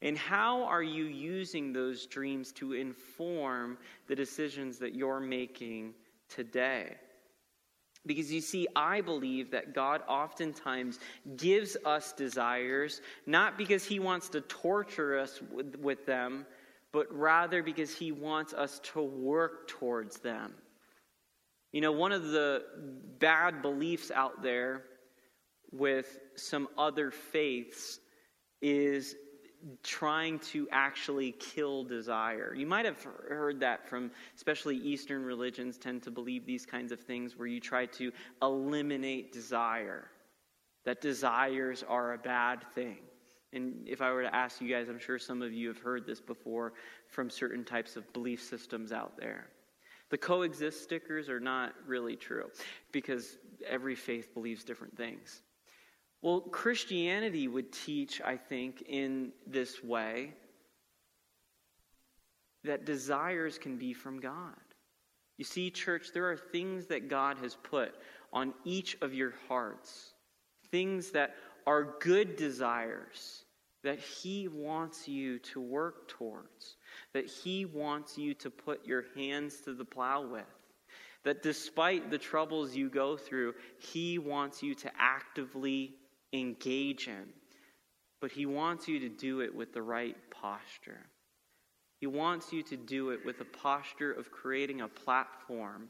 And 0.00 0.16
how 0.16 0.64
are 0.64 0.82
you 0.82 1.04
using 1.04 1.70
those 1.70 2.06
dreams 2.06 2.50
to 2.52 2.72
inform 2.72 3.76
the 4.06 4.16
decisions 4.16 4.78
that 4.78 4.94
you're 4.94 5.20
making 5.20 5.92
today? 6.30 6.94
Because 8.06 8.32
you 8.32 8.40
see, 8.40 8.68
I 8.76 9.00
believe 9.00 9.50
that 9.52 9.74
God 9.74 10.02
oftentimes 10.06 10.98
gives 11.36 11.76
us 11.84 12.12
desires, 12.12 13.00
not 13.26 13.56
because 13.56 13.84
He 13.84 13.98
wants 13.98 14.28
to 14.30 14.42
torture 14.42 15.18
us 15.18 15.40
with, 15.52 15.76
with, 15.76 16.04
them, 16.04 16.44
but 16.92 17.06
rather 17.10 17.62
because 17.62 17.96
He 17.96 18.12
wants 18.12 18.52
us 18.52 18.80
to 18.92 19.02
work 19.02 19.68
towards 19.68 20.18
them. 20.18 20.52
You 21.72 21.80
know, 21.80 21.92
one 21.92 22.12
of 22.12 22.28
the 22.28 22.64
bad 23.18 23.62
beliefs 23.62 24.10
out 24.10 24.42
there 24.42 24.84
with 25.72 26.18
some 26.36 26.68
other 26.78 27.10
faiths 27.10 28.00
is 28.60 29.16
trying 29.82 30.38
to 30.38 30.68
actually 30.70 31.32
kill 31.32 31.84
desire. 31.84 32.54
You 32.54 32.66
might 32.66 32.84
have 32.84 33.02
heard 33.02 33.60
that 33.60 33.88
from 33.88 34.10
especially 34.36 34.76
Eastern 34.76 35.24
religions 35.24 35.78
tend 35.78 36.02
to 36.02 36.10
believe 36.10 36.46
these 36.46 36.66
kinds 36.66 36.92
of 36.92 37.00
things 37.00 37.36
where 37.36 37.48
you 37.48 37.60
try 37.60 37.86
to 37.86 38.12
eliminate 38.42 39.32
desire. 39.32 40.08
That 40.84 41.00
desires 41.00 41.82
are 41.88 42.12
a 42.12 42.18
bad 42.18 42.64
thing. 42.74 42.98
And 43.54 43.88
if 43.88 44.02
I 44.02 44.10
were 44.12 44.22
to 44.22 44.34
ask 44.34 44.60
you 44.60 44.68
guys, 44.68 44.88
I'm 44.88 44.98
sure 44.98 45.18
some 45.18 45.40
of 45.40 45.52
you 45.52 45.68
have 45.68 45.78
heard 45.78 46.06
this 46.06 46.20
before 46.20 46.74
from 47.06 47.30
certain 47.30 47.64
types 47.64 47.96
of 47.96 48.12
belief 48.12 48.42
systems 48.42 48.92
out 48.92 49.16
there. 49.16 49.46
The 50.10 50.18
coexist 50.18 50.82
stickers 50.82 51.28
are 51.28 51.40
not 51.40 51.72
really 51.86 52.16
true 52.16 52.50
because 52.92 53.38
every 53.66 53.94
faith 53.94 54.34
believes 54.34 54.64
different 54.64 54.96
things. 54.96 55.42
Well, 56.24 56.40
Christianity 56.40 57.48
would 57.48 57.70
teach, 57.70 58.22
I 58.22 58.38
think, 58.38 58.82
in 58.88 59.32
this 59.46 59.84
way 59.84 60.32
that 62.62 62.86
desires 62.86 63.58
can 63.58 63.76
be 63.76 63.92
from 63.92 64.20
God. 64.20 64.54
You 65.36 65.44
see, 65.44 65.70
church, 65.70 66.12
there 66.14 66.30
are 66.30 66.38
things 66.38 66.86
that 66.86 67.10
God 67.10 67.36
has 67.42 67.58
put 67.62 67.94
on 68.32 68.54
each 68.64 68.96
of 69.02 69.12
your 69.12 69.34
hearts, 69.48 70.14
things 70.70 71.10
that 71.10 71.34
are 71.66 71.98
good 72.00 72.36
desires 72.36 73.44
that 73.82 73.98
He 73.98 74.48
wants 74.48 75.06
you 75.06 75.38
to 75.40 75.60
work 75.60 76.08
towards, 76.08 76.78
that 77.12 77.26
He 77.26 77.66
wants 77.66 78.16
you 78.16 78.32
to 78.32 78.48
put 78.48 78.86
your 78.86 79.04
hands 79.14 79.60
to 79.66 79.74
the 79.74 79.84
plow 79.84 80.26
with. 80.26 80.44
That 81.24 81.42
despite 81.42 82.10
the 82.10 82.16
troubles 82.16 82.74
you 82.74 82.88
go 82.88 83.18
through, 83.18 83.52
He 83.78 84.18
wants 84.18 84.62
you 84.62 84.74
to 84.76 84.90
actively 84.98 85.96
engage 86.40 87.08
in. 87.08 87.26
But 88.20 88.32
He 88.32 88.46
wants 88.46 88.88
you 88.88 89.00
to 89.00 89.08
do 89.08 89.40
it 89.40 89.54
with 89.54 89.72
the 89.72 89.82
right 89.82 90.16
posture. 90.30 91.06
He 92.00 92.06
wants 92.06 92.52
you 92.52 92.62
to 92.64 92.76
do 92.76 93.10
it 93.10 93.24
with 93.24 93.40
a 93.40 93.44
posture 93.44 94.12
of 94.12 94.30
creating 94.30 94.80
a 94.80 94.88
platform 94.88 95.88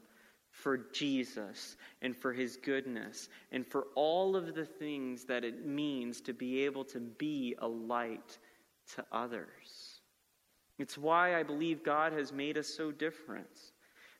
for 0.49 0.77
Jesus 0.77 1.75
and 2.01 2.15
for 2.15 2.31
His 2.31 2.57
goodness 2.57 3.29
and 3.51 3.65
for 3.65 3.87
all 3.95 4.35
of 4.35 4.55
the 4.55 4.65
things 4.65 5.25
that 5.25 5.43
it 5.43 5.65
means 5.65 6.21
to 6.21 6.33
be 6.33 6.63
able 6.63 6.85
to 6.85 6.99
be 6.99 7.55
a 7.59 7.67
light 7.67 8.37
to 8.95 9.05
others. 9.11 9.99
It's 10.77 10.97
why 10.97 11.37
I 11.37 11.43
believe 11.43 11.83
God 11.83 12.13
has 12.13 12.31
made 12.31 12.57
us 12.57 12.67
so 12.67 12.91
different. 12.91 13.47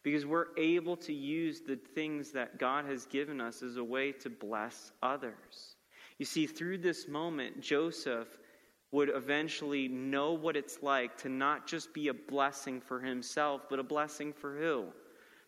Because 0.03 0.25
we're 0.25 0.55
able 0.55 0.97
to 0.97 1.13
use 1.13 1.61
the 1.61 1.77
things 1.95 2.31
that 2.31 2.59
God 2.59 2.85
has 2.85 3.07
given 3.07 3.41
us 3.41 3.63
as 3.63 3.77
a 3.77 3.83
way 3.83 4.11
to 4.11 4.29
bless 4.29 4.91
others. 5.01 5.74
You 6.17 6.25
see, 6.25 6.47
through 6.47 6.79
this 6.79 7.07
moment, 7.07 7.61
Joseph 7.61 8.27
would 8.91 9.09
eventually 9.09 9.87
know 9.87 10.33
what 10.33 10.55
it's 10.55 10.81
like 10.81 11.17
to 11.17 11.29
not 11.29 11.67
just 11.67 11.93
be 11.93 12.07
a 12.07 12.13
blessing 12.13 12.79
for 12.79 12.99
himself, 12.99 13.63
but 13.69 13.79
a 13.79 13.83
blessing 13.83 14.31
for 14.31 14.57
who? 14.57 14.85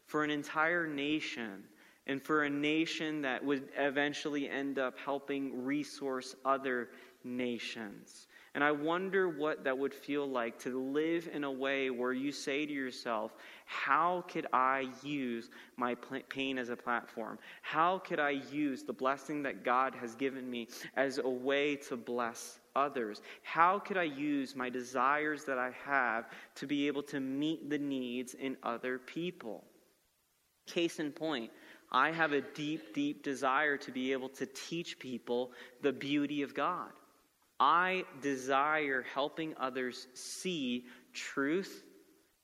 For 0.06 0.24
an 0.24 0.30
entire 0.30 0.86
nation 0.86 1.64
and 2.08 2.22
for 2.22 2.44
a 2.44 2.50
nation 2.50 3.22
that 3.22 3.44
would 3.44 3.70
eventually 3.78 4.50
end 4.50 4.80
up 4.80 4.98
helping 4.98 5.66
resource 5.66 6.36
other 6.44 6.90
nations. 7.24 8.28
And 8.58 8.64
I 8.64 8.72
wonder 8.72 9.30
what 9.30 9.64
that 9.66 9.78
would 9.78 9.94
feel 9.94 10.28
like 10.28 10.58
to 10.62 10.82
live 10.82 11.30
in 11.32 11.44
a 11.44 11.52
way 11.52 11.92
where 11.92 12.12
you 12.12 12.32
say 12.32 12.66
to 12.66 12.74
yourself, 12.74 13.36
How 13.68 14.24
could 14.28 14.48
I 14.52 14.90
use 15.04 15.52
my 15.76 15.94
pain 16.28 16.58
as 16.58 16.70
a 16.70 16.76
platform? 16.76 17.38
How 17.62 18.00
could 18.00 18.20
I 18.20 18.32
use 18.52 18.82
the 18.82 18.94
blessing 18.94 19.44
that 19.44 19.64
God 19.64 19.94
has 19.94 20.16
given 20.16 20.50
me 20.50 20.70
as 20.96 21.20
a 21.20 21.30
way 21.30 21.76
to 21.88 21.96
bless 21.96 22.58
others? 22.76 23.22
How 23.44 23.78
could 23.78 23.96
I 23.96 24.06
use 24.06 24.56
my 24.56 24.72
desires 24.72 25.44
that 25.44 25.60
I 25.60 25.70
have 25.86 26.26
to 26.56 26.66
be 26.66 26.88
able 26.88 27.04
to 27.04 27.20
meet 27.20 27.70
the 27.70 27.78
needs 27.78 28.34
in 28.34 28.58
other 28.64 28.98
people? 28.98 29.66
Case 30.66 30.98
in 30.98 31.12
point, 31.12 31.52
I 31.92 32.10
have 32.10 32.32
a 32.32 32.42
deep, 32.42 32.96
deep 32.96 33.22
desire 33.22 33.78
to 33.78 33.92
be 33.92 34.14
able 34.14 34.30
to 34.30 34.48
teach 34.48 34.98
people 34.98 35.52
the 35.84 35.94
beauty 35.94 36.42
of 36.42 36.56
God. 36.56 36.90
I 37.60 38.06
desire 38.22 39.04
helping 39.14 39.56
others 39.60 40.08
see 40.14 40.86
truth 41.14 41.84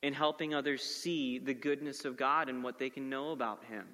and 0.02 0.14
helping 0.14 0.54
others 0.54 0.84
see 0.84 1.40
the 1.40 1.54
goodness 1.54 2.04
of 2.06 2.18
God 2.18 2.50
and 2.50 2.64
what 2.64 2.80
they 2.80 2.90
can 2.90 3.10
know 3.10 3.32
about 3.32 3.64
Him. 3.66 3.86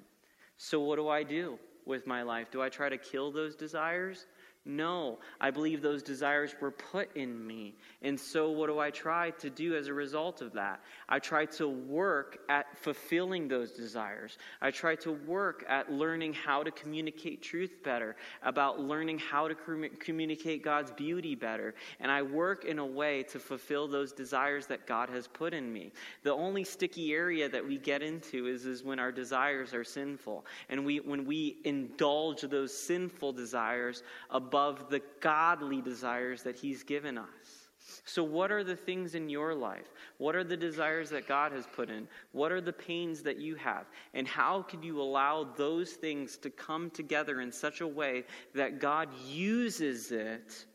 So, 0.56 0.80
what 0.80 0.96
do 0.96 1.08
I 1.08 1.22
do 1.22 1.58
with 1.86 2.06
my 2.06 2.22
life? 2.22 2.50
Do 2.50 2.62
I 2.62 2.68
try 2.68 2.88
to 2.88 2.98
kill 2.98 3.30
those 3.30 3.54
desires? 3.54 4.26
No, 4.66 5.18
I 5.40 5.50
believe 5.50 5.80
those 5.80 6.02
desires 6.02 6.54
were 6.60 6.70
put 6.70 7.16
in 7.16 7.46
me. 7.46 7.74
And 8.02 8.20
so, 8.20 8.50
what 8.50 8.66
do 8.66 8.78
I 8.78 8.90
try 8.90 9.30
to 9.38 9.48
do 9.48 9.74
as 9.74 9.86
a 9.86 9.94
result 9.94 10.42
of 10.42 10.52
that? 10.52 10.80
I 11.08 11.18
try 11.18 11.46
to 11.46 11.66
work 11.66 12.40
at 12.50 12.66
fulfilling 12.76 13.48
those 13.48 13.72
desires. 13.72 14.36
I 14.60 14.70
try 14.70 14.96
to 14.96 15.12
work 15.12 15.64
at 15.66 15.90
learning 15.90 16.34
how 16.34 16.62
to 16.62 16.70
communicate 16.70 17.40
truth 17.40 17.82
better, 17.82 18.16
about 18.42 18.78
learning 18.78 19.18
how 19.18 19.48
to 19.48 19.54
communicate 19.98 20.62
God's 20.62 20.90
beauty 20.90 21.34
better. 21.34 21.74
And 21.98 22.12
I 22.12 22.20
work 22.20 22.66
in 22.66 22.78
a 22.78 22.86
way 22.86 23.22
to 23.30 23.38
fulfill 23.38 23.88
those 23.88 24.12
desires 24.12 24.66
that 24.66 24.86
God 24.86 25.08
has 25.08 25.26
put 25.26 25.54
in 25.54 25.72
me. 25.72 25.90
The 26.22 26.34
only 26.34 26.64
sticky 26.64 27.14
area 27.14 27.48
that 27.48 27.66
we 27.66 27.78
get 27.78 28.02
into 28.02 28.46
is, 28.46 28.66
is 28.66 28.84
when 28.84 28.98
our 28.98 29.10
desires 29.10 29.72
are 29.72 29.84
sinful. 29.84 30.44
And 30.68 30.84
we, 30.84 31.00
when 31.00 31.24
we 31.24 31.56
indulge 31.64 32.42
those 32.42 32.76
sinful 32.76 33.32
desires, 33.32 34.02
above 34.28 34.49
the 34.50 35.02
godly 35.20 35.80
desires 35.80 36.42
that 36.42 36.56
He's 36.56 36.82
given 36.82 37.18
us. 37.18 37.70
So, 38.04 38.22
what 38.22 38.52
are 38.52 38.62
the 38.62 38.76
things 38.76 39.14
in 39.14 39.28
your 39.28 39.54
life? 39.54 39.88
What 40.18 40.36
are 40.36 40.44
the 40.44 40.56
desires 40.56 41.10
that 41.10 41.26
God 41.26 41.52
has 41.52 41.66
put 41.66 41.90
in? 41.90 42.06
What 42.32 42.52
are 42.52 42.60
the 42.60 42.72
pains 42.72 43.22
that 43.22 43.38
you 43.38 43.56
have? 43.56 43.86
And 44.14 44.26
how 44.26 44.62
can 44.62 44.82
you 44.82 45.00
allow 45.00 45.44
those 45.44 45.92
things 45.92 46.36
to 46.38 46.50
come 46.50 46.90
together 46.90 47.40
in 47.40 47.50
such 47.50 47.80
a 47.80 47.86
way 47.86 48.24
that 48.54 48.80
God 48.80 49.08
uses 49.26 50.12
it 50.12 50.66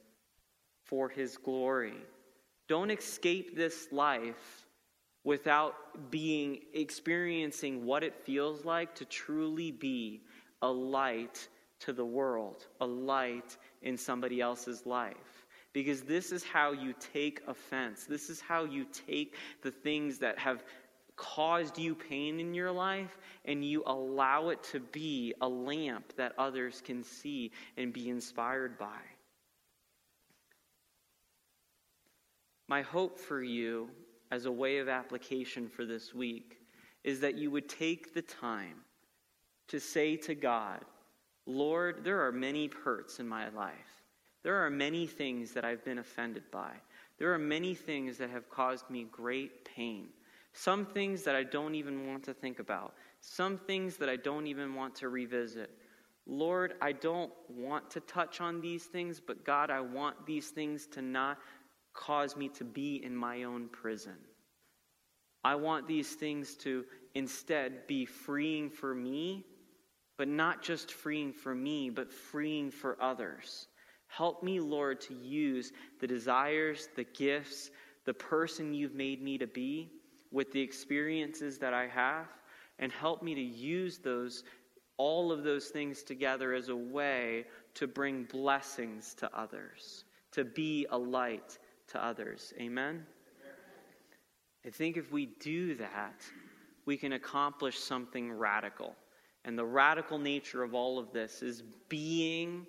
for 0.84 1.10
His 1.10 1.38
glory? 1.38 1.98
Don't 2.68 2.92
escape 2.92 3.56
this 3.56 3.88
life 3.92 4.66
without 5.24 5.76
being 6.12 6.60
experiencing 6.74 7.86
what 7.86 8.04
it 8.04 8.16
feels 8.26 8.66
like 8.66 8.96
to 8.96 9.06
truly 9.06 9.72
be 9.72 10.22
a 10.62 10.68
light 10.68 11.48
to 11.80 11.94
the 11.94 12.06
world, 12.06 12.68
a 12.82 12.86
light 12.86 13.58
in 13.82 13.98
somebody 13.98 14.42
else's 14.42 14.86
life. 14.86 15.46
Because 15.74 16.02
this 16.02 16.32
is 16.32 16.44
how 16.44 16.72
you 16.72 16.94
take 17.14 17.42
offense. 17.48 18.06
This 18.06 18.30
is 18.30 18.40
how 18.40 18.64
you 18.64 18.86
take 19.08 19.36
the 19.62 19.72
things 19.72 20.18
that 20.20 20.40
have 20.40 20.64
caused 21.16 21.78
you 21.78 21.96
pain 21.96 22.40
in 22.40 22.54
your 22.54 22.72
life 22.72 23.18
and 23.46 23.64
you 23.64 23.84
allow 23.86 24.50
it 24.50 24.64
to 24.64 24.80
be 24.80 25.34
a 25.42 25.48
lamp 25.48 26.14
that 26.18 26.34
others 26.38 26.82
can 26.84 27.04
see 27.04 27.52
and 27.78 27.94
be 27.94 28.10
inspired 28.10 28.78
by. 28.78 29.00
My 32.68 32.82
hope 32.82 33.20
for 33.20 33.44
you 33.44 33.90
as 34.32 34.46
a 34.46 34.52
way 34.52 34.80
of 34.80 34.90
application 34.90 35.70
for 35.70 35.86
this 35.86 36.14
week 36.14 36.60
is 37.04 37.20
that 37.20 37.36
you 37.36 37.52
would 37.52 37.70
take 37.70 38.14
the 38.14 38.22
time 38.22 38.78
to 39.68 39.80
say 39.80 40.16
to 40.18 40.36
God, 40.36 40.84
Lord, 41.46 42.04
there 42.04 42.26
are 42.26 42.32
many 42.32 42.70
hurts 42.84 43.20
in 43.20 43.28
my 43.28 43.50
life. 43.50 44.02
There 44.44 44.66
are 44.66 44.70
many 44.70 45.08
things 45.08 45.52
that 45.54 45.66
I've 45.66 45.84
been 45.84 46.00
offended 46.00 46.44
by. 46.52 46.72
There 47.18 47.34
are 47.34 47.40
many 47.40 47.74
things 47.74 48.18
that 48.18 48.30
have 48.30 48.50
caused 48.50 48.90
me 48.90 49.08
great 49.12 49.66
pain. 49.66 50.10
Some 50.54 50.86
things 50.86 51.24
that 51.24 51.36
I 51.36 51.44
don't 51.44 51.76
even 51.76 52.08
want 52.08 52.24
to 52.26 52.34
think 52.34 52.60
about. 52.60 52.94
Some 53.22 53.58
things 53.58 53.98
that 53.98 54.10
I 54.10 54.16
don't 54.16 54.48
even 54.48 54.74
want 54.74 54.96
to 54.96 55.10
revisit. 55.10 55.72
Lord, 56.28 56.76
I 56.82 56.92
don't 56.92 57.32
want 57.50 57.92
to 57.92 58.00
touch 58.00 58.42
on 58.42 58.62
these 58.62 58.86
things, 58.86 59.20
but 59.20 59.46
God, 59.46 59.70
I 59.70 59.82
want 59.82 60.26
these 60.26 60.50
things 60.50 60.88
to 60.88 61.02
not 61.02 61.40
cause 61.94 62.36
me 62.36 62.50
to 62.50 62.64
be 62.64 63.04
in 63.04 63.16
my 63.16 63.44
own 63.44 63.68
prison. 63.70 64.18
I 65.44 65.56
want 65.56 65.88
these 65.88 66.14
things 66.16 66.56
to 66.58 66.86
instead 67.14 67.86
be 67.88 68.06
freeing 68.06 68.70
for 68.70 68.96
me 68.96 69.46
but 70.18 70.28
not 70.28 70.62
just 70.62 70.92
freeing 70.92 71.34
for 71.34 71.54
me, 71.54 71.90
but 71.90 72.12
freeing 72.12 72.72
for 72.72 72.98
others. 73.02 73.68
Help 74.08 74.44
me, 74.44 74.60
Lord, 74.60 75.02
to 75.02 75.14
use 75.14 75.72
the 76.00 76.08
desires, 76.08 76.90
the 76.96 77.04
gifts, 77.04 77.72
the 78.06 78.14
person 78.14 78.74
you've 78.74 78.96
made 78.96 79.22
me 79.22 79.38
to 79.38 79.48
be 79.48 79.92
with 80.32 80.52
the 80.52 80.62
experiences 80.62 81.58
that 81.60 81.74
I 81.74 81.88
have, 81.88 82.28
and 82.80 82.92
help 82.92 83.24
me 83.24 83.36
to 83.36 83.42
use 83.42 83.98
those 83.98 84.44
all 84.98 85.32
of 85.32 85.44
those 85.44 85.68
things 85.68 86.04
together 86.04 86.54
as 86.54 86.70
a 86.70 86.76
way 86.76 87.46
to 87.74 87.88
bring 87.88 88.24
blessings 88.24 89.14
to 89.16 89.38
others, 89.38 90.06
to 90.32 90.46
be 90.46 90.88
a 90.90 90.98
light 90.98 91.58
to 91.88 92.04
others. 92.04 92.54
Amen. 92.60 93.06
I 94.66 94.70
think 94.70 94.98
if 94.98 95.12
we 95.12 95.28
do 95.40 95.76
that, 95.76 96.22
we 96.86 96.98
can 96.98 97.14
accomplish 97.14 97.78
something 97.78 98.32
radical. 98.32 98.96
And 99.46 99.58
the 99.58 99.66
radical 99.66 100.18
nature 100.18 100.64
of 100.64 100.74
all 100.74 100.98
of 101.00 101.14
this 101.14 101.42
is 101.44 101.64
being 101.88 102.66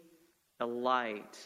a 0.61 0.67
light 0.67 1.39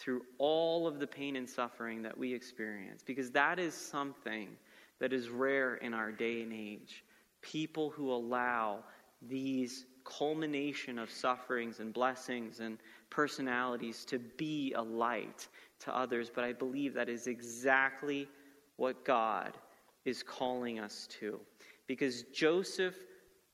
through 0.00 0.22
all 0.38 0.86
of 0.86 0.98
the 0.98 1.06
pain 1.06 1.36
and 1.36 1.48
suffering 1.48 2.02
that 2.02 2.16
we 2.16 2.34
experience, 2.34 3.02
because 3.04 3.30
that 3.30 3.58
is 3.58 3.72
something 3.72 4.48
that 5.00 5.12
is 5.12 5.28
rare 5.28 5.76
in 5.76 5.94
our 5.94 6.10
day 6.10 6.42
and 6.42 6.52
age. 6.52 7.04
People 7.40 7.90
who 7.90 8.12
allow 8.12 8.80
these 9.22 9.86
culmination 10.04 10.98
of 10.98 11.10
sufferings 11.10 11.80
and 11.80 11.92
blessings 11.92 12.60
and 12.60 12.78
personalities 13.10 14.04
to 14.06 14.18
be 14.18 14.72
a 14.74 14.82
light 14.82 15.46
to 15.80 15.96
others, 15.96 16.30
but 16.34 16.44
I 16.44 16.52
believe 16.52 16.94
that 16.94 17.08
is 17.08 17.26
exactly 17.26 18.28
what 18.76 19.04
God 19.04 19.56
is 20.04 20.22
calling 20.22 20.78
us 20.80 21.08
to. 21.20 21.38
Because 21.86 22.22
Joseph 22.34 22.94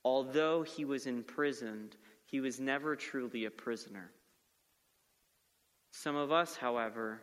although 0.05 0.63
he 0.63 0.85
was 0.85 1.07
imprisoned, 1.07 1.97
he 2.27 2.41
was 2.41 2.61
never 2.61 2.95
truly 2.97 3.45
a 3.45 3.51
prisoner. 3.51 4.11
Some 5.93 6.17
of 6.17 6.33
us, 6.33 6.57
however, 6.57 7.21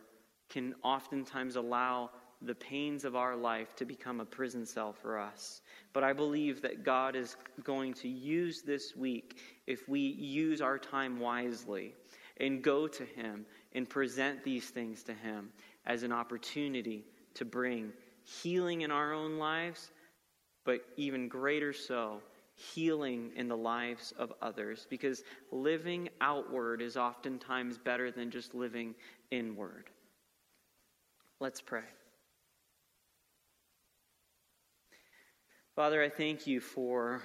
can 0.48 0.74
oftentimes 0.82 1.56
allow 1.56 2.10
the 2.44 2.54
pains 2.54 3.04
of 3.04 3.14
our 3.14 3.36
life 3.36 3.76
to 3.76 3.84
become 3.84 4.20
a 4.20 4.24
prison 4.24 4.66
cell 4.66 4.92
for 4.92 5.18
us. 5.18 5.60
But 5.92 6.02
I 6.02 6.12
believe 6.12 6.60
that 6.62 6.82
God 6.84 7.14
is 7.14 7.36
going 7.62 7.94
to 7.94 8.08
use 8.08 8.62
this 8.62 8.96
week, 8.96 9.38
if 9.66 9.88
we 9.88 10.00
use 10.00 10.60
our 10.60 10.78
time 10.78 11.20
wisely 11.20 11.94
and 12.38 12.62
go 12.62 12.88
to 12.88 13.04
Him 13.04 13.46
and 13.74 13.88
present 13.88 14.42
these 14.42 14.70
things 14.70 15.02
to 15.04 15.14
Him 15.14 15.50
as 15.86 16.02
an 16.02 16.12
opportunity 16.12 17.04
to 17.34 17.44
bring 17.44 17.92
healing 18.24 18.82
in 18.82 18.90
our 18.90 19.12
own 19.12 19.38
lives, 19.38 19.90
but 20.64 20.80
even 20.96 21.28
greater 21.28 21.72
so, 21.72 22.20
healing 22.54 23.32
in 23.36 23.48
the 23.48 23.56
lives 23.56 24.12
of 24.18 24.32
others 24.42 24.86
because 24.90 25.22
living 25.50 26.08
outward 26.20 26.82
is 26.82 26.96
oftentimes 26.96 27.78
better 27.78 28.10
than 28.10 28.30
just 28.30 28.54
living 28.54 28.94
inward. 29.30 29.90
Let's 31.40 31.60
pray. 31.60 31.82
Father, 35.74 36.02
I 36.02 36.10
thank 36.10 36.46
you 36.46 36.60
for 36.60 37.22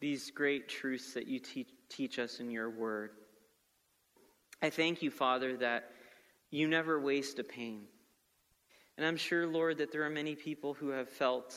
these 0.00 0.30
great 0.30 0.68
truths 0.68 1.14
that 1.14 1.26
you 1.26 1.38
teach, 1.38 1.68
teach 1.88 2.18
us 2.18 2.40
in 2.40 2.50
your 2.50 2.68
word. 2.68 3.10
I 4.62 4.70
thank 4.70 5.02
you, 5.02 5.10
Father, 5.10 5.56
that 5.58 5.90
you 6.50 6.68
never 6.68 7.00
waste 7.00 7.38
a 7.38 7.44
pain. 7.44 7.84
And 8.96 9.06
I'm 9.06 9.16
sure, 9.16 9.46
Lord, 9.46 9.78
that 9.78 9.92
there 9.92 10.04
are 10.04 10.10
many 10.10 10.34
people 10.34 10.74
who 10.74 10.90
have 10.90 11.08
felt 11.08 11.54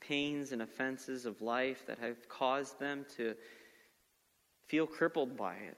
pains 0.00 0.52
and 0.52 0.62
offenses 0.62 1.26
of 1.26 1.40
life 1.42 1.86
that 1.86 1.98
have 1.98 2.28
caused 2.28 2.78
them 2.80 3.04
to 3.16 3.34
feel 4.66 4.86
crippled 4.86 5.36
by 5.36 5.54
it, 5.54 5.76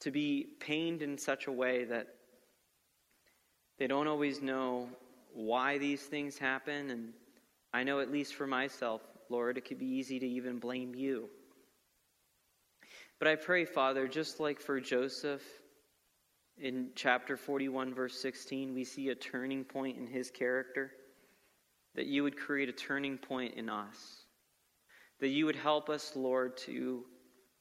to 0.00 0.10
be 0.10 0.46
pained 0.60 1.02
in 1.02 1.18
such 1.18 1.46
a 1.46 1.52
way 1.52 1.84
that 1.84 2.06
they 3.78 3.86
don't 3.86 4.08
always 4.08 4.42
know 4.42 4.88
why 5.32 5.78
these 5.78 6.02
things 6.02 6.36
happen. 6.36 6.90
And 6.90 7.12
I 7.72 7.84
know, 7.84 8.00
at 8.00 8.10
least 8.10 8.34
for 8.34 8.46
myself, 8.46 9.02
Lord. 9.28 9.56
It 9.56 9.64
could 9.64 9.78
be 9.78 9.86
easy 9.86 10.18
to 10.18 10.26
even 10.26 10.58
blame 10.58 10.94
you. 10.94 11.28
But 13.18 13.28
I 13.28 13.36
pray, 13.36 13.64
Father, 13.64 14.06
just 14.06 14.40
like 14.40 14.60
for 14.60 14.80
Joseph 14.80 15.42
in 16.56 16.90
chapter 16.94 17.36
41, 17.36 17.94
verse 17.94 18.20
16, 18.20 18.74
we 18.74 18.84
see 18.84 19.08
a 19.08 19.14
turning 19.14 19.64
point 19.64 19.98
in 19.98 20.06
his 20.06 20.30
character, 20.30 20.92
that 21.98 22.06
you 22.06 22.22
would 22.22 22.36
create 22.36 22.68
a 22.68 22.72
turning 22.72 23.18
point 23.18 23.54
in 23.54 23.68
us, 23.68 24.22
that 25.18 25.30
you 25.30 25.46
would 25.46 25.56
help 25.56 25.90
us, 25.90 26.12
Lord, 26.14 26.56
to 26.58 27.04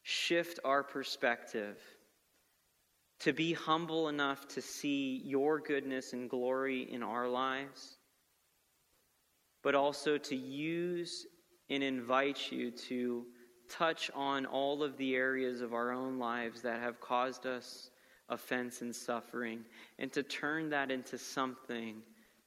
shift 0.03 0.59
our 0.63 0.83
perspective, 0.83 1.79
to 3.21 3.33
be 3.33 3.53
humble 3.53 4.09
enough 4.09 4.47
to 4.49 4.61
see 4.61 5.23
your 5.25 5.59
goodness 5.59 6.13
and 6.13 6.29
glory 6.29 6.83
in 6.83 7.01
our 7.01 7.27
lives, 7.27 7.97
but 9.63 9.73
also 9.73 10.19
to 10.19 10.35
use 10.35 11.25
and 11.71 11.81
invite 11.81 12.51
you 12.51 12.69
to 12.69 13.25
touch 13.71 14.11
on 14.13 14.45
all 14.45 14.83
of 14.83 14.95
the 14.97 15.15
areas 15.15 15.61
of 15.61 15.73
our 15.73 15.91
own 15.91 16.19
lives 16.19 16.61
that 16.61 16.79
have 16.79 17.01
caused 17.01 17.47
us 17.47 17.89
offense 18.29 18.81
and 18.81 18.95
suffering, 18.95 19.65
and 19.97 20.13
to 20.13 20.21
turn 20.21 20.69
that 20.69 20.91
into 20.91 21.17
something 21.17 22.03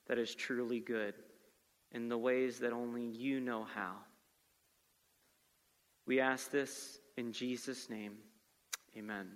that 0.07 0.19
is 0.19 0.37
truly 0.37 0.79
good 0.79 1.15
in 1.93 2.09
the 2.09 2.19
ways 2.19 2.61
that 2.61 2.73
only 2.73 3.05
you 3.05 3.41
know 3.41 3.67
how. 3.75 3.97
We 6.07 6.21
ask 6.21 6.51
this 6.51 6.99
in 7.17 7.33
Jesus' 7.33 7.89
name. 7.91 8.17
Amen. 8.97 9.29